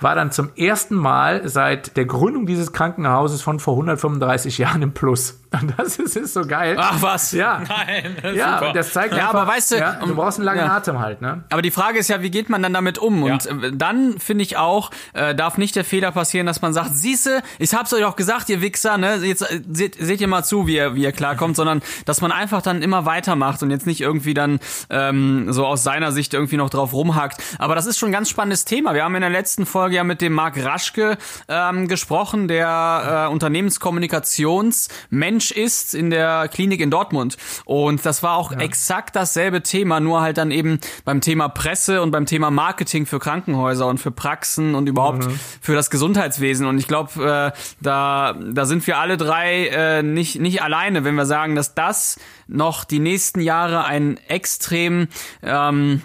[0.00, 4.92] war dann zum ersten Mal seit der Gründung dieses Krankenhauses von vor 135 Jahren im
[4.92, 5.40] Plus.
[5.60, 6.76] Und das ist, ist so geil.
[6.78, 7.32] Ach was.
[7.32, 8.72] Ja, Nein, das ja, super.
[8.72, 10.76] das zeigt Ja, einfach, aber weißt du, ja, du ähm, brauchst einen langen ja.
[10.76, 11.44] Atem halt, ne?
[11.50, 13.22] Aber die Frage ist ja, wie geht man dann damit um?
[13.22, 16.96] Und äh, dann finde ich auch, äh, darf nicht der Fehler passieren, dass man sagt,
[16.96, 19.16] siehste, ich hab's euch auch gesagt, ihr Wichser, ne?
[19.16, 22.32] Jetzt äh, seht, seht ihr mal zu, wie ihr, wie ihr klarkommt, sondern dass man
[22.32, 26.56] einfach dann immer weitermacht und jetzt nicht irgendwie dann ähm, so aus seiner Sicht irgendwie
[26.56, 27.42] noch drauf rumhackt.
[27.58, 28.94] Aber das ist schon ein ganz spannendes Thema.
[28.94, 31.16] Wir haben in der letzten Folge ja mit dem Marc Raschke
[31.48, 37.36] ähm, gesprochen, der äh, Unternehmenskommunikationsmensch ist in der Klinik in Dortmund.
[37.64, 42.10] Und das war auch exakt dasselbe Thema, nur halt dann eben beim Thema Presse und
[42.10, 45.28] beim Thema Marketing für Krankenhäuser und für Praxen und überhaupt
[45.60, 46.66] für das Gesundheitswesen.
[46.66, 51.14] Und ich glaube, äh, da, da sind wir alle drei äh, nicht, nicht alleine, wenn
[51.14, 55.08] wir sagen, dass das noch die nächsten Jahre ein extrem
[55.42, 56.02] ähm,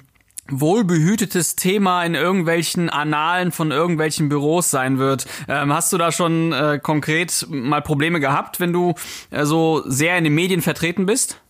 [0.51, 5.25] wohlbehütetes Thema in irgendwelchen Annalen von irgendwelchen Büros sein wird.
[5.47, 8.95] Ähm, hast du da schon äh, konkret mal Probleme gehabt, wenn du
[9.31, 11.41] äh, so sehr in den Medien vertreten bist?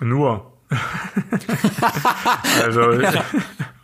[0.00, 0.52] Nur.
[2.62, 2.80] also,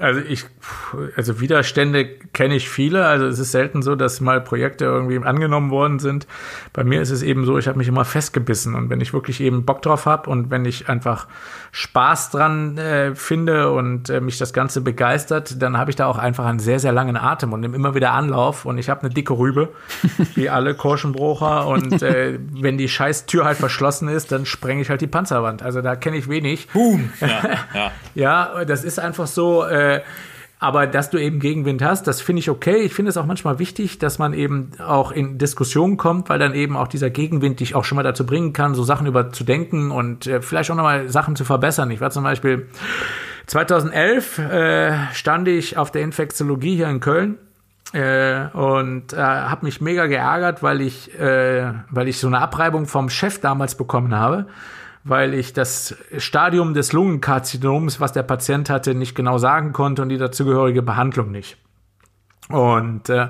[0.00, 0.46] also ich,
[1.16, 3.04] also Widerstände kenne ich viele.
[3.06, 6.26] Also es ist selten so, dass mal Projekte irgendwie angenommen worden sind.
[6.72, 9.40] Bei mir ist es eben so, ich habe mich immer festgebissen und wenn ich wirklich
[9.40, 11.28] eben Bock drauf habe und wenn ich einfach
[11.72, 16.18] Spaß dran äh, finde und äh, mich das Ganze begeistert, dann habe ich da auch
[16.18, 19.10] einfach einen sehr, sehr langen Atem und nehme immer wieder Anlauf und ich habe eine
[19.10, 19.68] dicke Rübe,
[20.34, 24.88] wie alle Korschenbrocher und äh, wenn die scheiß Tür halt verschlossen ist, dann sprenge ich
[24.88, 25.62] halt die Panzerwand.
[25.62, 26.68] Also da kenne ich wenig.
[26.68, 27.12] Boom.
[27.20, 27.28] Ja,
[27.74, 27.90] ja.
[28.14, 29.64] Ja, das ist einfach so.
[29.64, 29.81] Äh,
[30.62, 32.76] aber dass du eben Gegenwind hast, das finde ich okay.
[32.82, 36.54] Ich finde es auch manchmal wichtig, dass man eben auch in Diskussionen kommt, weil dann
[36.54, 39.42] eben auch dieser Gegenwind dich auch schon mal dazu bringen kann, so Sachen über zu
[39.42, 41.90] denken und äh, vielleicht auch nochmal Sachen zu verbessern.
[41.90, 42.68] Ich war zum Beispiel
[43.48, 47.38] 2011 äh, stand ich auf der Infektiologie hier in Köln
[47.92, 52.86] äh, und äh, habe mich mega geärgert, weil ich, äh, weil ich so eine Abreibung
[52.86, 54.46] vom Chef damals bekommen habe,
[55.04, 60.08] weil ich das Stadium des Lungenkarzinoms, was der Patient hatte, nicht genau sagen konnte und
[60.08, 61.56] die dazugehörige Behandlung nicht.
[62.48, 63.28] Und äh,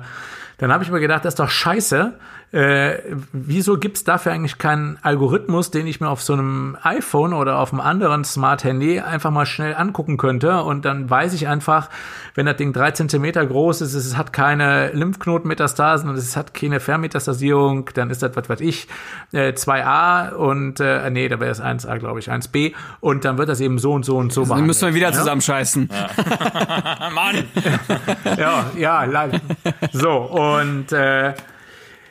[0.57, 2.17] dann habe ich mir gedacht, das ist doch scheiße.
[2.53, 2.99] Äh,
[3.31, 7.73] wieso gibt's dafür eigentlich keinen Algorithmus, den ich mir auf so einem iPhone oder auf
[7.73, 10.61] einem anderen Smart-Handy einfach mal schnell angucken könnte?
[10.61, 11.89] Und dann weiß ich einfach,
[12.35, 16.79] wenn das Ding drei Zentimeter groß ist, es hat keine Lymphknotenmetastasen und es hat keine
[16.79, 18.87] Fernmetastasierung, dann ist das, was weiß ich,
[19.31, 22.73] äh, 2a und, äh, nee, da wäre es 1a, glaube ich, 1b.
[22.99, 24.67] Und dann wird das eben so und so und so Dann behandelt.
[24.67, 25.13] müssen wir wieder Ja?
[25.13, 25.89] zusammenscheißen.
[27.15, 27.43] Mann.
[28.37, 29.41] ja, ja, live.
[29.91, 31.33] So, und äh,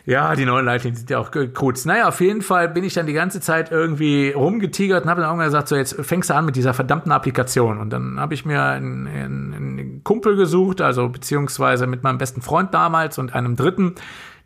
[0.04, 1.84] ja, die neuen Leitlinien sind ja auch kurz.
[1.84, 5.30] Naja, auf jeden Fall bin ich dann die ganze Zeit irgendwie rumgetigert und habe dann
[5.30, 7.78] irgendwann gesagt, so jetzt fängst du an mit dieser verdammten Applikation.
[7.78, 12.42] Und dann habe ich mir einen, einen, einen Kumpel gesucht, also beziehungsweise mit meinem besten
[12.42, 13.94] Freund damals und einem Dritten,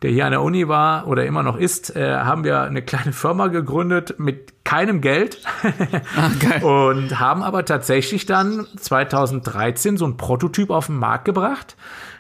[0.07, 3.13] der hier an der Uni war oder immer noch ist, äh, haben wir eine kleine
[3.13, 5.43] Firma gegründet mit keinem Geld
[6.17, 6.63] Ah, geil.
[6.63, 11.77] und haben aber tatsächlich dann 2013 so ein Prototyp auf den Markt gebracht,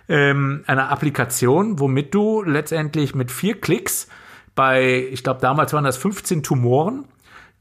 [0.08, 4.08] ähm, eine Applikation, womit du letztendlich mit vier Klicks
[4.56, 7.04] bei, ich glaube damals waren das 15 Tumoren,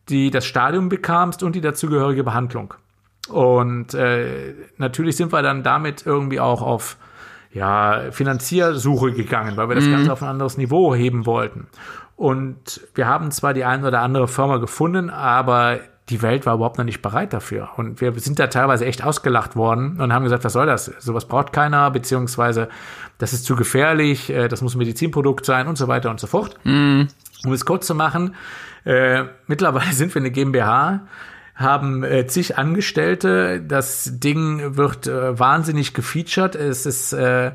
[0.09, 2.73] die das Stadium bekamst und die dazugehörige Behandlung.
[3.29, 6.97] Und äh, natürlich sind wir dann damit irgendwie auch auf
[7.55, 11.67] ja, Finanziersuche gegangen, weil wir das Ganze auf ein anderes Niveau heben wollten.
[12.17, 16.77] Und wir haben zwar die eine oder andere Firma gefunden, aber die Welt war überhaupt
[16.77, 17.69] noch nicht bereit dafür.
[17.77, 20.85] Und wir sind da teilweise echt ausgelacht worden und haben gesagt, was soll das?
[20.99, 22.67] Sowas braucht keiner, beziehungsweise
[23.19, 26.27] das ist zu gefährlich, äh, das muss ein Medizinprodukt sein und so weiter und so
[26.27, 26.57] fort.
[27.45, 28.35] Um es kurz zu machen,
[28.83, 31.07] äh, mittlerweile sind wir eine GmbH,
[31.55, 33.61] haben äh, zig Angestellte.
[33.61, 36.55] Das Ding wird äh, wahnsinnig gefeatured.
[36.55, 37.51] Es ist äh,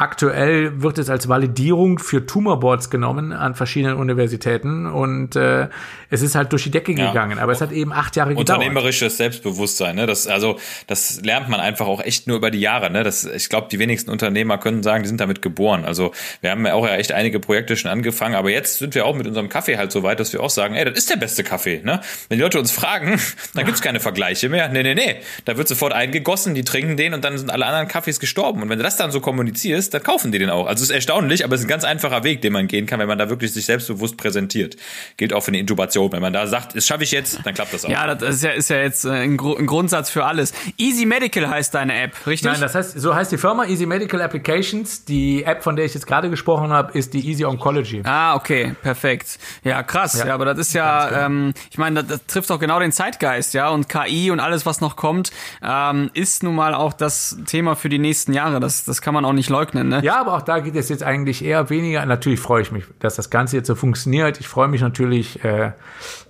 [0.00, 5.68] aktuell wird es als Validierung für Tumorboards genommen an verschiedenen Universitäten und äh,
[6.08, 7.08] es ist halt durch die Decke Ja.
[7.08, 7.38] gegangen.
[7.38, 8.48] Aber es hat eben acht Jahre gedauert.
[8.48, 10.06] Unternehmerisches Selbstbewusstsein, ne?
[10.06, 13.04] Das, also, das lernt man einfach auch echt nur über die Jahre, ne?
[13.04, 15.84] Das, ich glaube, die wenigsten Unternehmer können sagen, die sind damit geboren.
[15.84, 19.04] Also, wir haben ja auch ja echt einige Projekte schon angefangen, aber jetzt sind wir
[19.04, 21.16] auch mit unserem Kaffee halt so weit, dass wir auch sagen, ey, das ist der
[21.16, 22.00] beste Kaffee, ne?
[22.28, 23.20] Wenn die Leute uns fragen,
[23.54, 24.68] dann gibt's keine Vergleiche mehr.
[24.70, 25.16] Nee, nee, nee.
[25.44, 28.62] Da wird sofort eingegossen, die trinken den und dann sind alle anderen Kaffees gestorben.
[28.62, 30.66] Und wenn du das dann so kommunizierst, dann kaufen die den auch.
[30.66, 32.98] Also, es ist erstaunlich, aber es ist ein ganz einfacher Weg, den man gehen kann,
[33.00, 34.76] wenn man da wirklich sich selbstbewusst präsentiert.
[35.16, 36.12] Gilt auch für eine Intubation.
[36.12, 37.90] Wenn man da sagt, das schaffe ich jetzt, dann klappt das auch.
[37.90, 40.52] Ja, das ist ja, ist ja jetzt äh, ein, Gru ein Grundsatz für alles.
[40.78, 42.50] Easy Medical heißt deine App, richtig?
[42.50, 45.04] Nein, das heißt, so heißt die Firma Easy Medical Applications.
[45.04, 48.02] Die App, von der ich jetzt gerade gesprochen habe, ist die Easy Oncology.
[48.04, 49.38] Ah, okay, perfekt.
[49.64, 50.18] Ja, krass.
[50.18, 52.92] Ja, Ja, aber das ist ja, ähm, ich meine, das, das trifft auch genau den
[52.92, 53.68] Zeitgeist, ja.
[53.68, 55.30] Und KI und alles, was noch kommt,
[55.62, 58.60] ähm, ist nun mal auch das Thema für die nächsten Jahre.
[58.60, 59.79] Das, das kann man auch nicht leugnen.
[59.80, 60.04] Rechnen, ne?
[60.04, 62.04] Ja, aber auch da geht es jetzt eigentlich eher weniger.
[62.06, 64.40] Natürlich freue ich mich, dass das Ganze jetzt so funktioniert.
[64.40, 65.72] Ich freue mich natürlich, äh,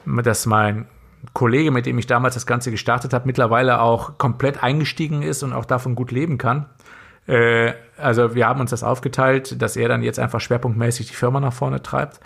[0.06, 0.86] dass mein
[1.32, 5.52] Kollege, mit dem ich damals das Ganze gestartet habe, mittlerweile auch komplett eingestiegen ist und
[5.52, 6.66] auch davon gut leben kann.
[7.26, 11.40] Äh, also wir haben uns das aufgeteilt, dass er dann jetzt einfach schwerpunktmäßig die Firma
[11.40, 12.20] nach vorne treibt.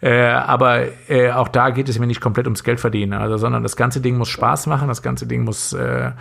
[0.00, 3.62] Äh, aber äh, auch da geht es mir nicht komplett ums Geld verdienen, also sondern
[3.62, 6.12] das ganze Ding muss Spaß machen, das ganze Ding muss äh,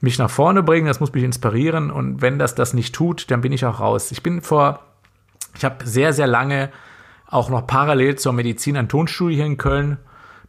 [0.00, 3.40] mich nach vorne bringen, das muss mich inspirieren und wenn das das nicht tut, dann
[3.40, 4.12] bin ich auch raus.
[4.12, 4.80] Ich bin vor,
[5.56, 6.70] ich habe sehr sehr lange
[7.26, 9.98] auch noch parallel zur Medizin ein Tonstudio hier in Köln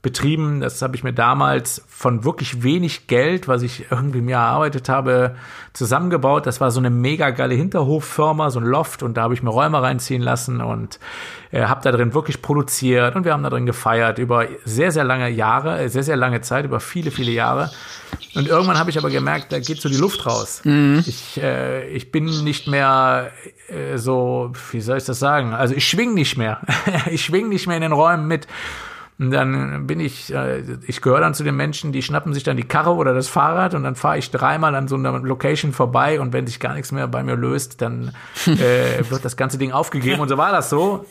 [0.04, 0.60] betrieben.
[0.60, 5.36] Das habe ich mir damals von wirklich wenig Geld, was ich irgendwie mir erarbeitet habe,
[5.72, 6.46] zusammengebaut.
[6.46, 9.50] Das war so eine mega geile Hinterhoffirma, so ein Loft und da habe ich mir
[9.50, 11.00] Räume reinziehen lassen und
[11.52, 15.06] äh, habe da drin wirklich produziert und wir haben da drin gefeiert über sehr, sehr
[15.06, 17.72] lange Jahre, äh, sehr, sehr lange Zeit, über viele, viele Jahre.
[18.36, 20.62] Und irgendwann habe ich aber gemerkt, da geht so die Luft raus.
[21.08, 23.32] Ich, äh, ich bin nicht mehr
[23.70, 25.54] äh, so, wie soll ich das sagen?
[25.54, 26.60] Also ich schwing nicht mehr.
[27.10, 28.48] ich schwing nicht mehr in den Räumen mit.
[29.19, 32.58] Und dann bin ich, äh, ich gehöre dann zu den Menschen, die schnappen sich dann
[32.58, 36.19] die Karre oder das Fahrrad und dann fahre ich dreimal an so einer Location vorbei
[36.19, 38.13] und wenn sich gar nichts mehr bei mir löst, dann
[38.45, 41.06] äh, wird das ganze Ding aufgegeben und so war das so.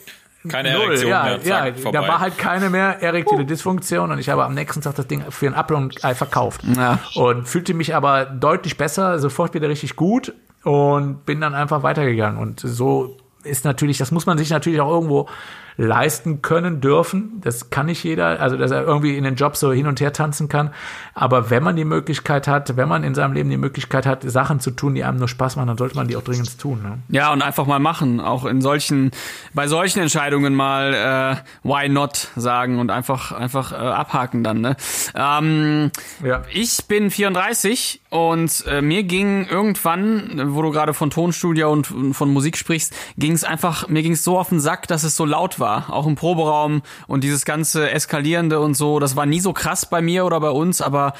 [0.49, 1.41] Keine Null, Erektion ja, mehr.
[1.41, 2.01] Zack, ja, vorbei.
[2.01, 5.23] da war halt keine mehr erektile Dysfunktion und ich habe am nächsten Tag das Ding
[5.29, 6.61] für ein Apfel und Ei verkauft.
[6.75, 6.99] Ja.
[7.15, 12.37] Und fühlte mich aber deutlich besser, sofort wieder richtig gut und bin dann einfach weitergegangen.
[12.37, 15.29] Und so ist natürlich, das muss man sich natürlich auch irgendwo
[15.77, 17.41] leisten können dürfen.
[17.41, 20.13] Das kann nicht jeder, also dass er irgendwie in den Job so hin und her
[20.13, 20.71] tanzen kann.
[21.13, 24.59] Aber wenn man die Möglichkeit hat, wenn man in seinem Leben die Möglichkeit hat, Sachen
[24.59, 26.81] zu tun, die einem nur Spaß machen, dann sollte man die auch dringend tun.
[26.81, 26.99] Ne?
[27.09, 28.19] Ja, und einfach mal machen.
[28.19, 29.11] Auch in solchen,
[29.53, 34.61] bei solchen Entscheidungen mal äh, why not sagen und einfach, einfach äh, abhaken dann.
[34.61, 34.75] Ne?
[35.15, 35.91] Ähm,
[36.23, 36.43] Ja.
[36.51, 42.31] Ich bin 34 und äh, mir ging irgendwann, wo du gerade von Tonstudio und von
[42.31, 45.25] Musik sprichst, ging es einfach, mir ging es so auf den Sack, dass es so
[45.25, 46.81] laut war, auch im Proberaum.
[47.07, 50.49] Und dieses ganze eskalierende und so, das war nie so krass bei mir oder bei
[50.49, 51.13] uns, aber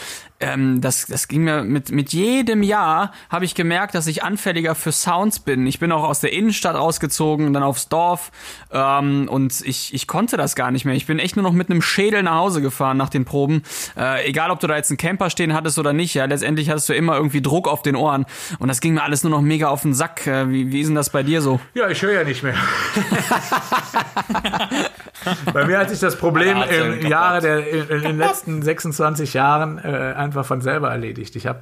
[0.44, 4.76] ähm, das, das ging mir mit, mit jedem Jahr habe ich gemerkt, dass ich anfälliger
[4.76, 5.66] für Sounds bin.
[5.68, 8.32] Ich bin auch aus der Innenstadt rausgezogen, dann aufs Dorf
[8.72, 10.96] ähm, und ich, ich konnte das gar nicht mehr.
[10.96, 13.64] Ich bin echt nur noch mit einem Schädel nach Hause gefahren nach den Proben.
[13.98, 16.90] Äh, egal, ob du da jetzt einen Camper stehen hattest oder nicht, ja, letztendlich hattest
[16.90, 18.26] du immer irgendwie Druck auf den Ohren
[18.60, 20.28] und das ging mir alles nur noch mega auf den Sack.
[20.28, 21.60] Äh, wie, wie ist denn das bei dir so?
[21.74, 22.56] Ja, ich höre ja nicht mehr.
[25.54, 27.10] Bei mir hat sich das Problem im kaputt.
[27.10, 31.36] Jahre der, in, in den letzten 26 Jahren äh, einfach von selber erledigt.
[31.36, 31.62] Ich habe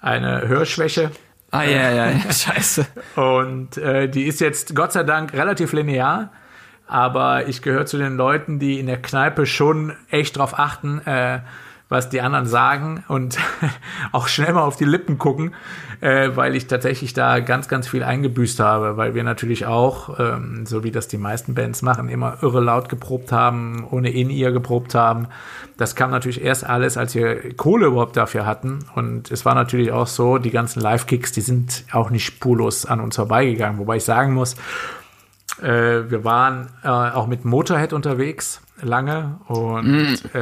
[0.00, 1.10] eine Hörschwäche
[1.52, 2.86] Ah, ja, ja, ja, scheiße.
[3.14, 6.32] und äh, die ist jetzt Gott sei Dank relativ linear.
[6.88, 11.40] Aber ich gehöre zu den Leuten, die in der Kneipe schon echt drauf achten, äh,
[11.88, 13.38] was die anderen sagen und
[14.12, 15.54] auch schnell mal auf die Lippen gucken,
[16.00, 20.66] äh, weil ich tatsächlich da ganz, ganz viel eingebüßt habe, weil wir natürlich auch, ähm,
[20.66, 24.94] so wie das die meisten Bands machen, immer irre laut geprobt haben, ohne In-Ear geprobt
[24.94, 25.28] haben.
[25.76, 28.80] Das kam natürlich erst alles, als wir Kohle überhaupt dafür hatten.
[28.96, 33.00] Und es war natürlich auch so, die ganzen Live-Kicks, die sind auch nicht spurlos an
[33.00, 33.78] uns vorbeigegangen.
[33.78, 34.54] Wobei ich sagen muss,
[35.62, 40.38] äh, wir waren äh, auch mit Motorhead unterwegs lange und äh,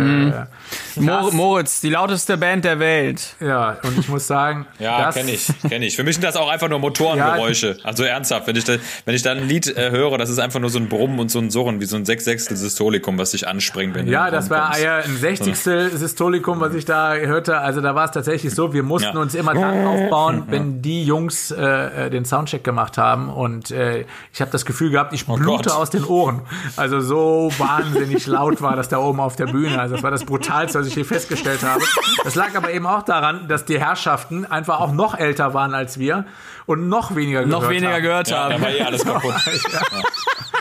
[0.97, 3.37] Mor das- Moritz, die lauteste Band der Welt.
[3.40, 5.97] ja und ich muss sagen, Ja, kenne ich, kenne ich.
[5.97, 7.77] Für mich sind das auch einfach nur Motorengeräusche.
[7.85, 10.59] Also ernsthaft, wenn ich da, wenn ich da ein Lied äh, höre, das ist einfach
[10.61, 13.47] nur so ein Brummen und so ein Surren, wie so ein sechssechstel Systolikum, was sich
[13.47, 17.59] anspringt, wenn du Ja, das war ja ein Sechzigstel Systolikum, was ich da hörte.
[17.59, 19.23] Also da war es tatsächlich so, wir mussten Ja.
[19.23, 23.29] uns immer dann aufbauen, wenn die Jungs äh, äh, den Soundcheck gemacht haben.
[23.29, 26.42] Und äh, ich habe das Gefühl gehabt, ich blute Oh aus den Ohren.
[26.77, 29.78] Also so wahnsinnig laut war das da oben auf der Bühne.
[29.80, 31.82] Also das war das Brutalste, was ich hier festgestellt habe.
[32.24, 35.98] Das lag aber eben auch daran, dass die Herrschaften einfach auch noch älter waren als
[35.98, 36.24] wir
[36.66, 38.02] und noch weniger gehört Noch weniger haben.
[38.02, 38.62] gehört Ja, da haben.
[38.62, 39.34] war eh alles kaputt.
[39.72, 39.80] ja.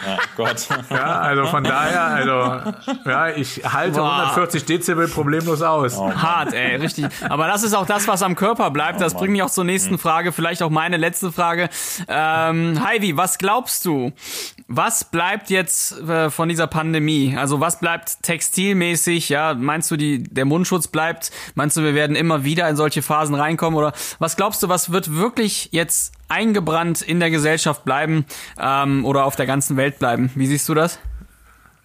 [0.05, 0.67] Ja, Gott.
[0.89, 2.73] Ja, also von daher, also
[3.05, 4.11] ja, ich halte Boah.
[4.31, 5.97] 140 Dezibel problemlos aus.
[5.97, 7.05] Hart, ey, richtig.
[7.29, 8.99] Aber das ist auch das, was am Körper bleibt.
[8.99, 11.69] Das bringt mich auch zur nächsten Frage, vielleicht auch meine letzte Frage.
[12.09, 14.11] Ähm, Heidi, was glaubst du?
[14.67, 17.37] Was bleibt jetzt äh, von dieser Pandemie?
[17.39, 19.29] Also was bleibt textilmäßig?
[19.29, 21.31] Ja, meinst du, die, der Mundschutz bleibt?
[21.55, 23.77] Meinst du, wir werden immer wieder in solche Phasen reinkommen?
[23.77, 28.25] Oder was glaubst du, was wird wirklich jetzt eingebrannt in der Gesellschaft bleiben
[28.59, 30.31] ähm, oder auf der ganzen Welt bleiben?
[30.35, 30.99] Wie siehst du das?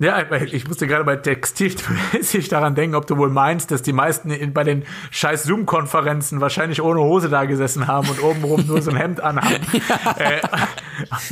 [0.00, 4.30] Ja, ich musste gerade bei Textilmäßig daran denken, ob du wohl meinst, dass die meisten
[4.30, 8.92] in, bei den scheiß Zoom-Konferenzen wahrscheinlich ohne Hose da gesessen haben und obenrum nur so
[8.92, 9.56] ein Hemd anhaben.
[10.18, 10.40] äh,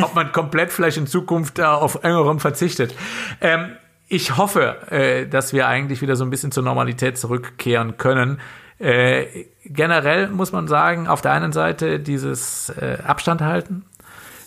[0.03, 2.93] ob man komplett vielleicht in Zukunft äh, auf engerem verzichtet.
[3.41, 3.77] Ähm,
[4.09, 8.41] ich hoffe, äh, dass wir eigentlich wieder so ein bisschen zur Normalität zurückkehren können.
[8.79, 13.85] Äh, generell muss man sagen, auf der einen Seite dieses äh, Abstand halten,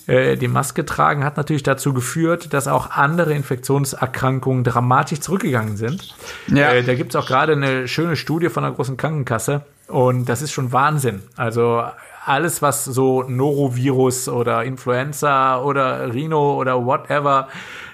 [0.09, 6.15] Äh, die Maske tragen hat natürlich dazu geführt, dass auch andere Infektionserkrankungen dramatisch zurückgegangen sind.
[6.47, 6.73] Ja.
[6.73, 10.41] Äh, da gibt es auch gerade eine schöne Studie von einer großen Krankenkasse und das
[10.41, 11.21] ist schon Wahnsinn.
[11.35, 11.83] Also
[12.29, 17.47] alles, was so Norovirus oder Influenza oder Rhino oder whatever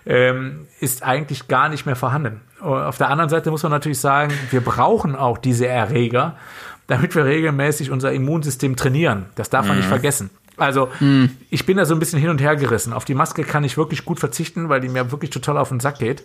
[0.06, 2.42] ähm, ist eigentlich gar nicht mehr vorhanden.
[2.62, 6.36] Auf der anderen Seite muss man natürlich sagen, wir brauchen auch diese Erreger,
[6.88, 9.26] damit wir regelmäßig unser Immunsystem trainieren.
[9.36, 10.30] Das darf man nicht vergessen.
[10.58, 10.90] Also
[11.50, 12.94] ich bin da so ein bisschen hin und her gerissen.
[12.94, 15.80] Auf die Maske kann ich wirklich gut verzichten, weil die mir wirklich total auf den
[15.80, 16.24] Sack geht.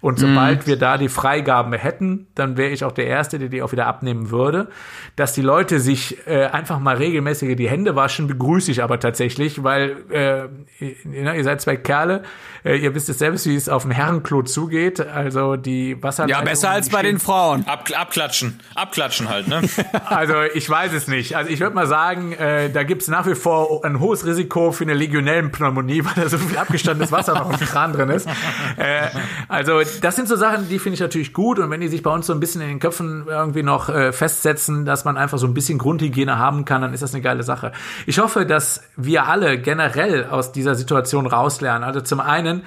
[0.00, 3.62] Und sobald wir da die Freigaben hätten, dann wäre ich auch der Erste, der die
[3.62, 4.68] auch wieder abnehmen würde.
[5.16, 9.62] Dass die Leute sich äh, einfach mal regelmäßig die Hände waschen, begrüße ich aber tatsächlich,
[9.62, 12.22] weil äh, ihr, ihr seid zwei Kerle,
[12.64, 15.00] äh, ihr wisst es selbst, wie es auf dem Herrenklo zugeht.
[15.00, 16.46] Also die Wasserleitungen...
[16.46, 17.66] Ja, besser als bei den Frauen.
[17.66, 18.60] Ab, abklatschen.
[18.74, 19.62] Abklatschen halt, ne?
[20.06, 21.36] also ich weiß es nicht.
[21.36, 24.72] Also ich würde mal sagen, äh, da gibt es nach wie vor ein hohes Risiko
[24.72, 28.28] für eine Legionellenpneumonie, weil da so viel abgestandenes Wasser noch im Kran drin ist.
[28.76, 29.08] Äh,
[29.48, 31.58] also das sind so Sachen, die finde ich natürlich gut.
[31.58, 34.12] Und wenn die sich bei uns so ein bisschen in den Köpfen irgendwie noch äh,
[34.12, 37.42] festsetzen, dass man einfach so ein bisschen Grundhygiene haben kann, dann ist das eine geile
[37.42, 37.72] Sache.
[38.06, 41.82] Ich hoffe, dass wir alle generell aus dieser Situation rauslernen.
[41.82, 42.62] Also zum einen,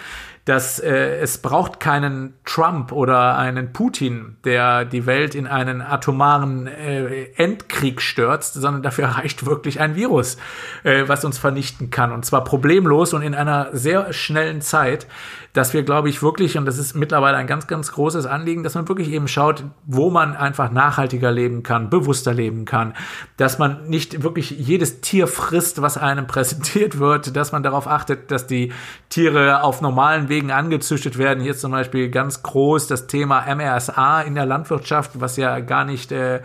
[0.45, 6.67] dass äh, es braucht keinen Trump oder einen Putin, der die Welt in einen atomaren
[6.67, 10.37] äh, Endkrieg stürzt, sondern dafür reicht wirklich ein Virus,
[10.83, 12.11] äh, was uns vernichten kann.
[12.11, 15.07] Und zwar problemlos und in einer sehr schnellen Zeit,
[15.53, 18.75] dass wir, glaube ich, wirklich, und das ist mittlerweile ein ganz, ganz großes Anliegen, dass
[18.75, 22.93] man wirklich eben schaut, wo man einfach nachhaltiger leben kann, bewusster leben kann,
[23.37, 28.31] dass man nicht wirklich jedes Tier frisst, was einem präsentiert wird, dass man darauf achtet,
[28.31, 28.71] dass die
[29.09, 31.43] Tiere auf normalen Wegen angezüchtet werden.
[31.43, 36.11] Hier zum Beispiel ganz groß das Thema MRSA in der Landwirtschaft, was ja gar nicht
[36.11, 36.41] äh,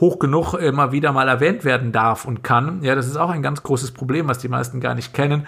[0.00, 2.82] hoch genug immer wieder mal erwähnt werden darf und kann.
[2.82, 5.46] Ja, das ist auch ein ganz großes Problem, was die meisten gar nicht kennen.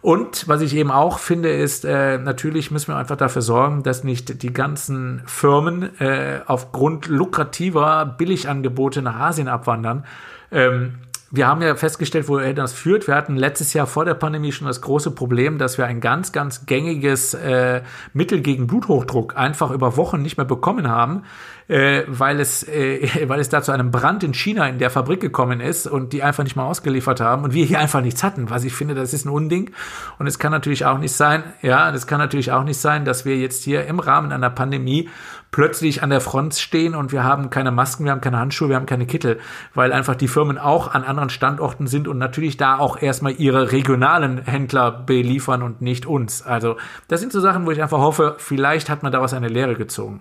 [0.00, 4.04] Und was ich eben auch finde, ist, äh, natürlich müssen wir einfach dafür sorgen, dass
[4.04, 10.04] nicht die ganzen Firmen äh, aufgrund lukrativer Billigangebote nach Asien abwandern.
[10.52, 10.94] Ähm,
[11.30, 13.06] wir haben ja festgestellt, woher das führt.
[13.06, 16.32] Wir hatten letztes Jahr vor der Pandemie schon das große Problem, dass wir ein ganz,
[16.32, 17.82] ganz gängiges äh,
[18.14, 21.24] Mittel gegen Bluthochdruck einfach über Wochen nicht mehr bekommen haben,
[21.68, 25.20] äh, weil, es, äh, weil es da zu einem Brand in China in der Fabrik
[25.20, 28.50] gekommen ist und die einfach nicht mal ausgeliefert haben und wir hier einfach nichts hatten.
[28.50, 29.70] Was ich finde, das ist ein Unding.
[30.18, 33.24] Und es kann natürlich auch nicht sein, ja, das kann natürlich auch nicht sein, dass
[33.24, 35.08] wir jetzt hier im Rahmen einer Pandemie
[35.50, 38.76] plötzlich an der Front stehen und wir haben keine Masken, wir haben keine Handschuhe, wir
[38.76, 39.38] haben keine Kittel,
[39.74, 43.72] weil einfach die Firmen auch an anderen Standorten sind und natürlich da auch erstmal ihre
[43.72, 46.42] regionalen Händler beliefern und nicht uns.
[46.42, 46.76] Also
[47.08, 50.20] das sind so Sachen, wo ich einfach hoffe, vielleicht hat man daraus eine Lehre gezogen.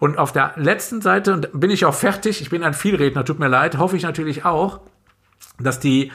[0.00, 3.38] Und auf der letzten Seite, und bin ich auch fertig, ich bin ein Vielredner, tut
[3.38, 4.80] mir leid, hoffe ich natürlich auch,
[5.58, 6.10] dass die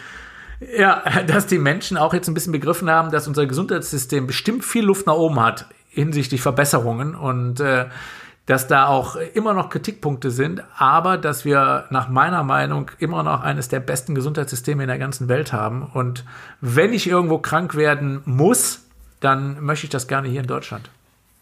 [0.77, 4.83] ja, dass die Menschen auch jetzt ein bisschen begriffen haben, dass unser Gesundheitssystem bestimmt viel
[4.83, 7.85] Luft nach oben hat hinsichtlich Verbesserungen und äh,
[8.49, 13.41] dass da auch immer noch Kritikpunkte sind, aber dass wir nach meiner Meinung immer noch
[13.43, 15.83] eines der besten Gesundheitssysteme in der ganzen Welt haben.
[15.93, 16.25] Und
[16.59, 18.81] wenn ich irgendwo krank werden muss,
[19.19, 20.89] dann möchte ich das gerne hier in Deutschland.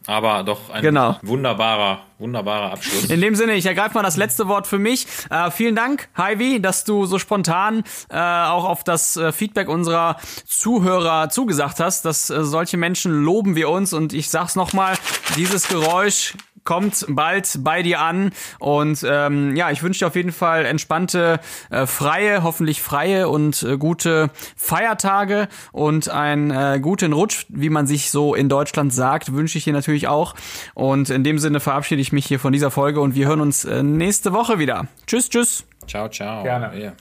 [0.06, 1.18] Aber doch ein Genau.
[1.22, 3.06] wunderbarer, wunderbarer Abschluss.
[3.06, 5.08] In dem Sinne, ich ergreife mal das letzte Wort für mich.
[5.30, 10.18] Äh, vielen Dank, Heidi, dass du so spontan äh, auch auf das äh, Feedback unserer
[10.46, 12.04] Zuhörer zugesagt hast.
[12.06, 14.96] Dass äh, solche Menschen loben wir uns und ich sag's nochmal,
[15.36, 16.34] dieses Geräusch
[16.68, 21.40] kommt bald bei dir an und ähm, ja, ich wünsche dir auf jeden Fall entspannte,
[21.70, 27.88] äh, freie, hoffentlich freie und äh, gute Feiertage und einen äh, guten Rutsch, wie man
[27.88, 30.36] sich so in Deutschland sagt, wünsche ich dir natürlich auch
[30.74, 33.64] und in dem Sinne verabschiede ich mich hier von dieser Folge und wir hören uns
[33.64, 34.88] äh, nächste Woche wieder.
[35.08, 35.66] Tschüss, tschüss.
[35.88, 36.44] Ciao, ciao.
[36.44, 36.78] Gerne.
[36.78, 36.92] Ja.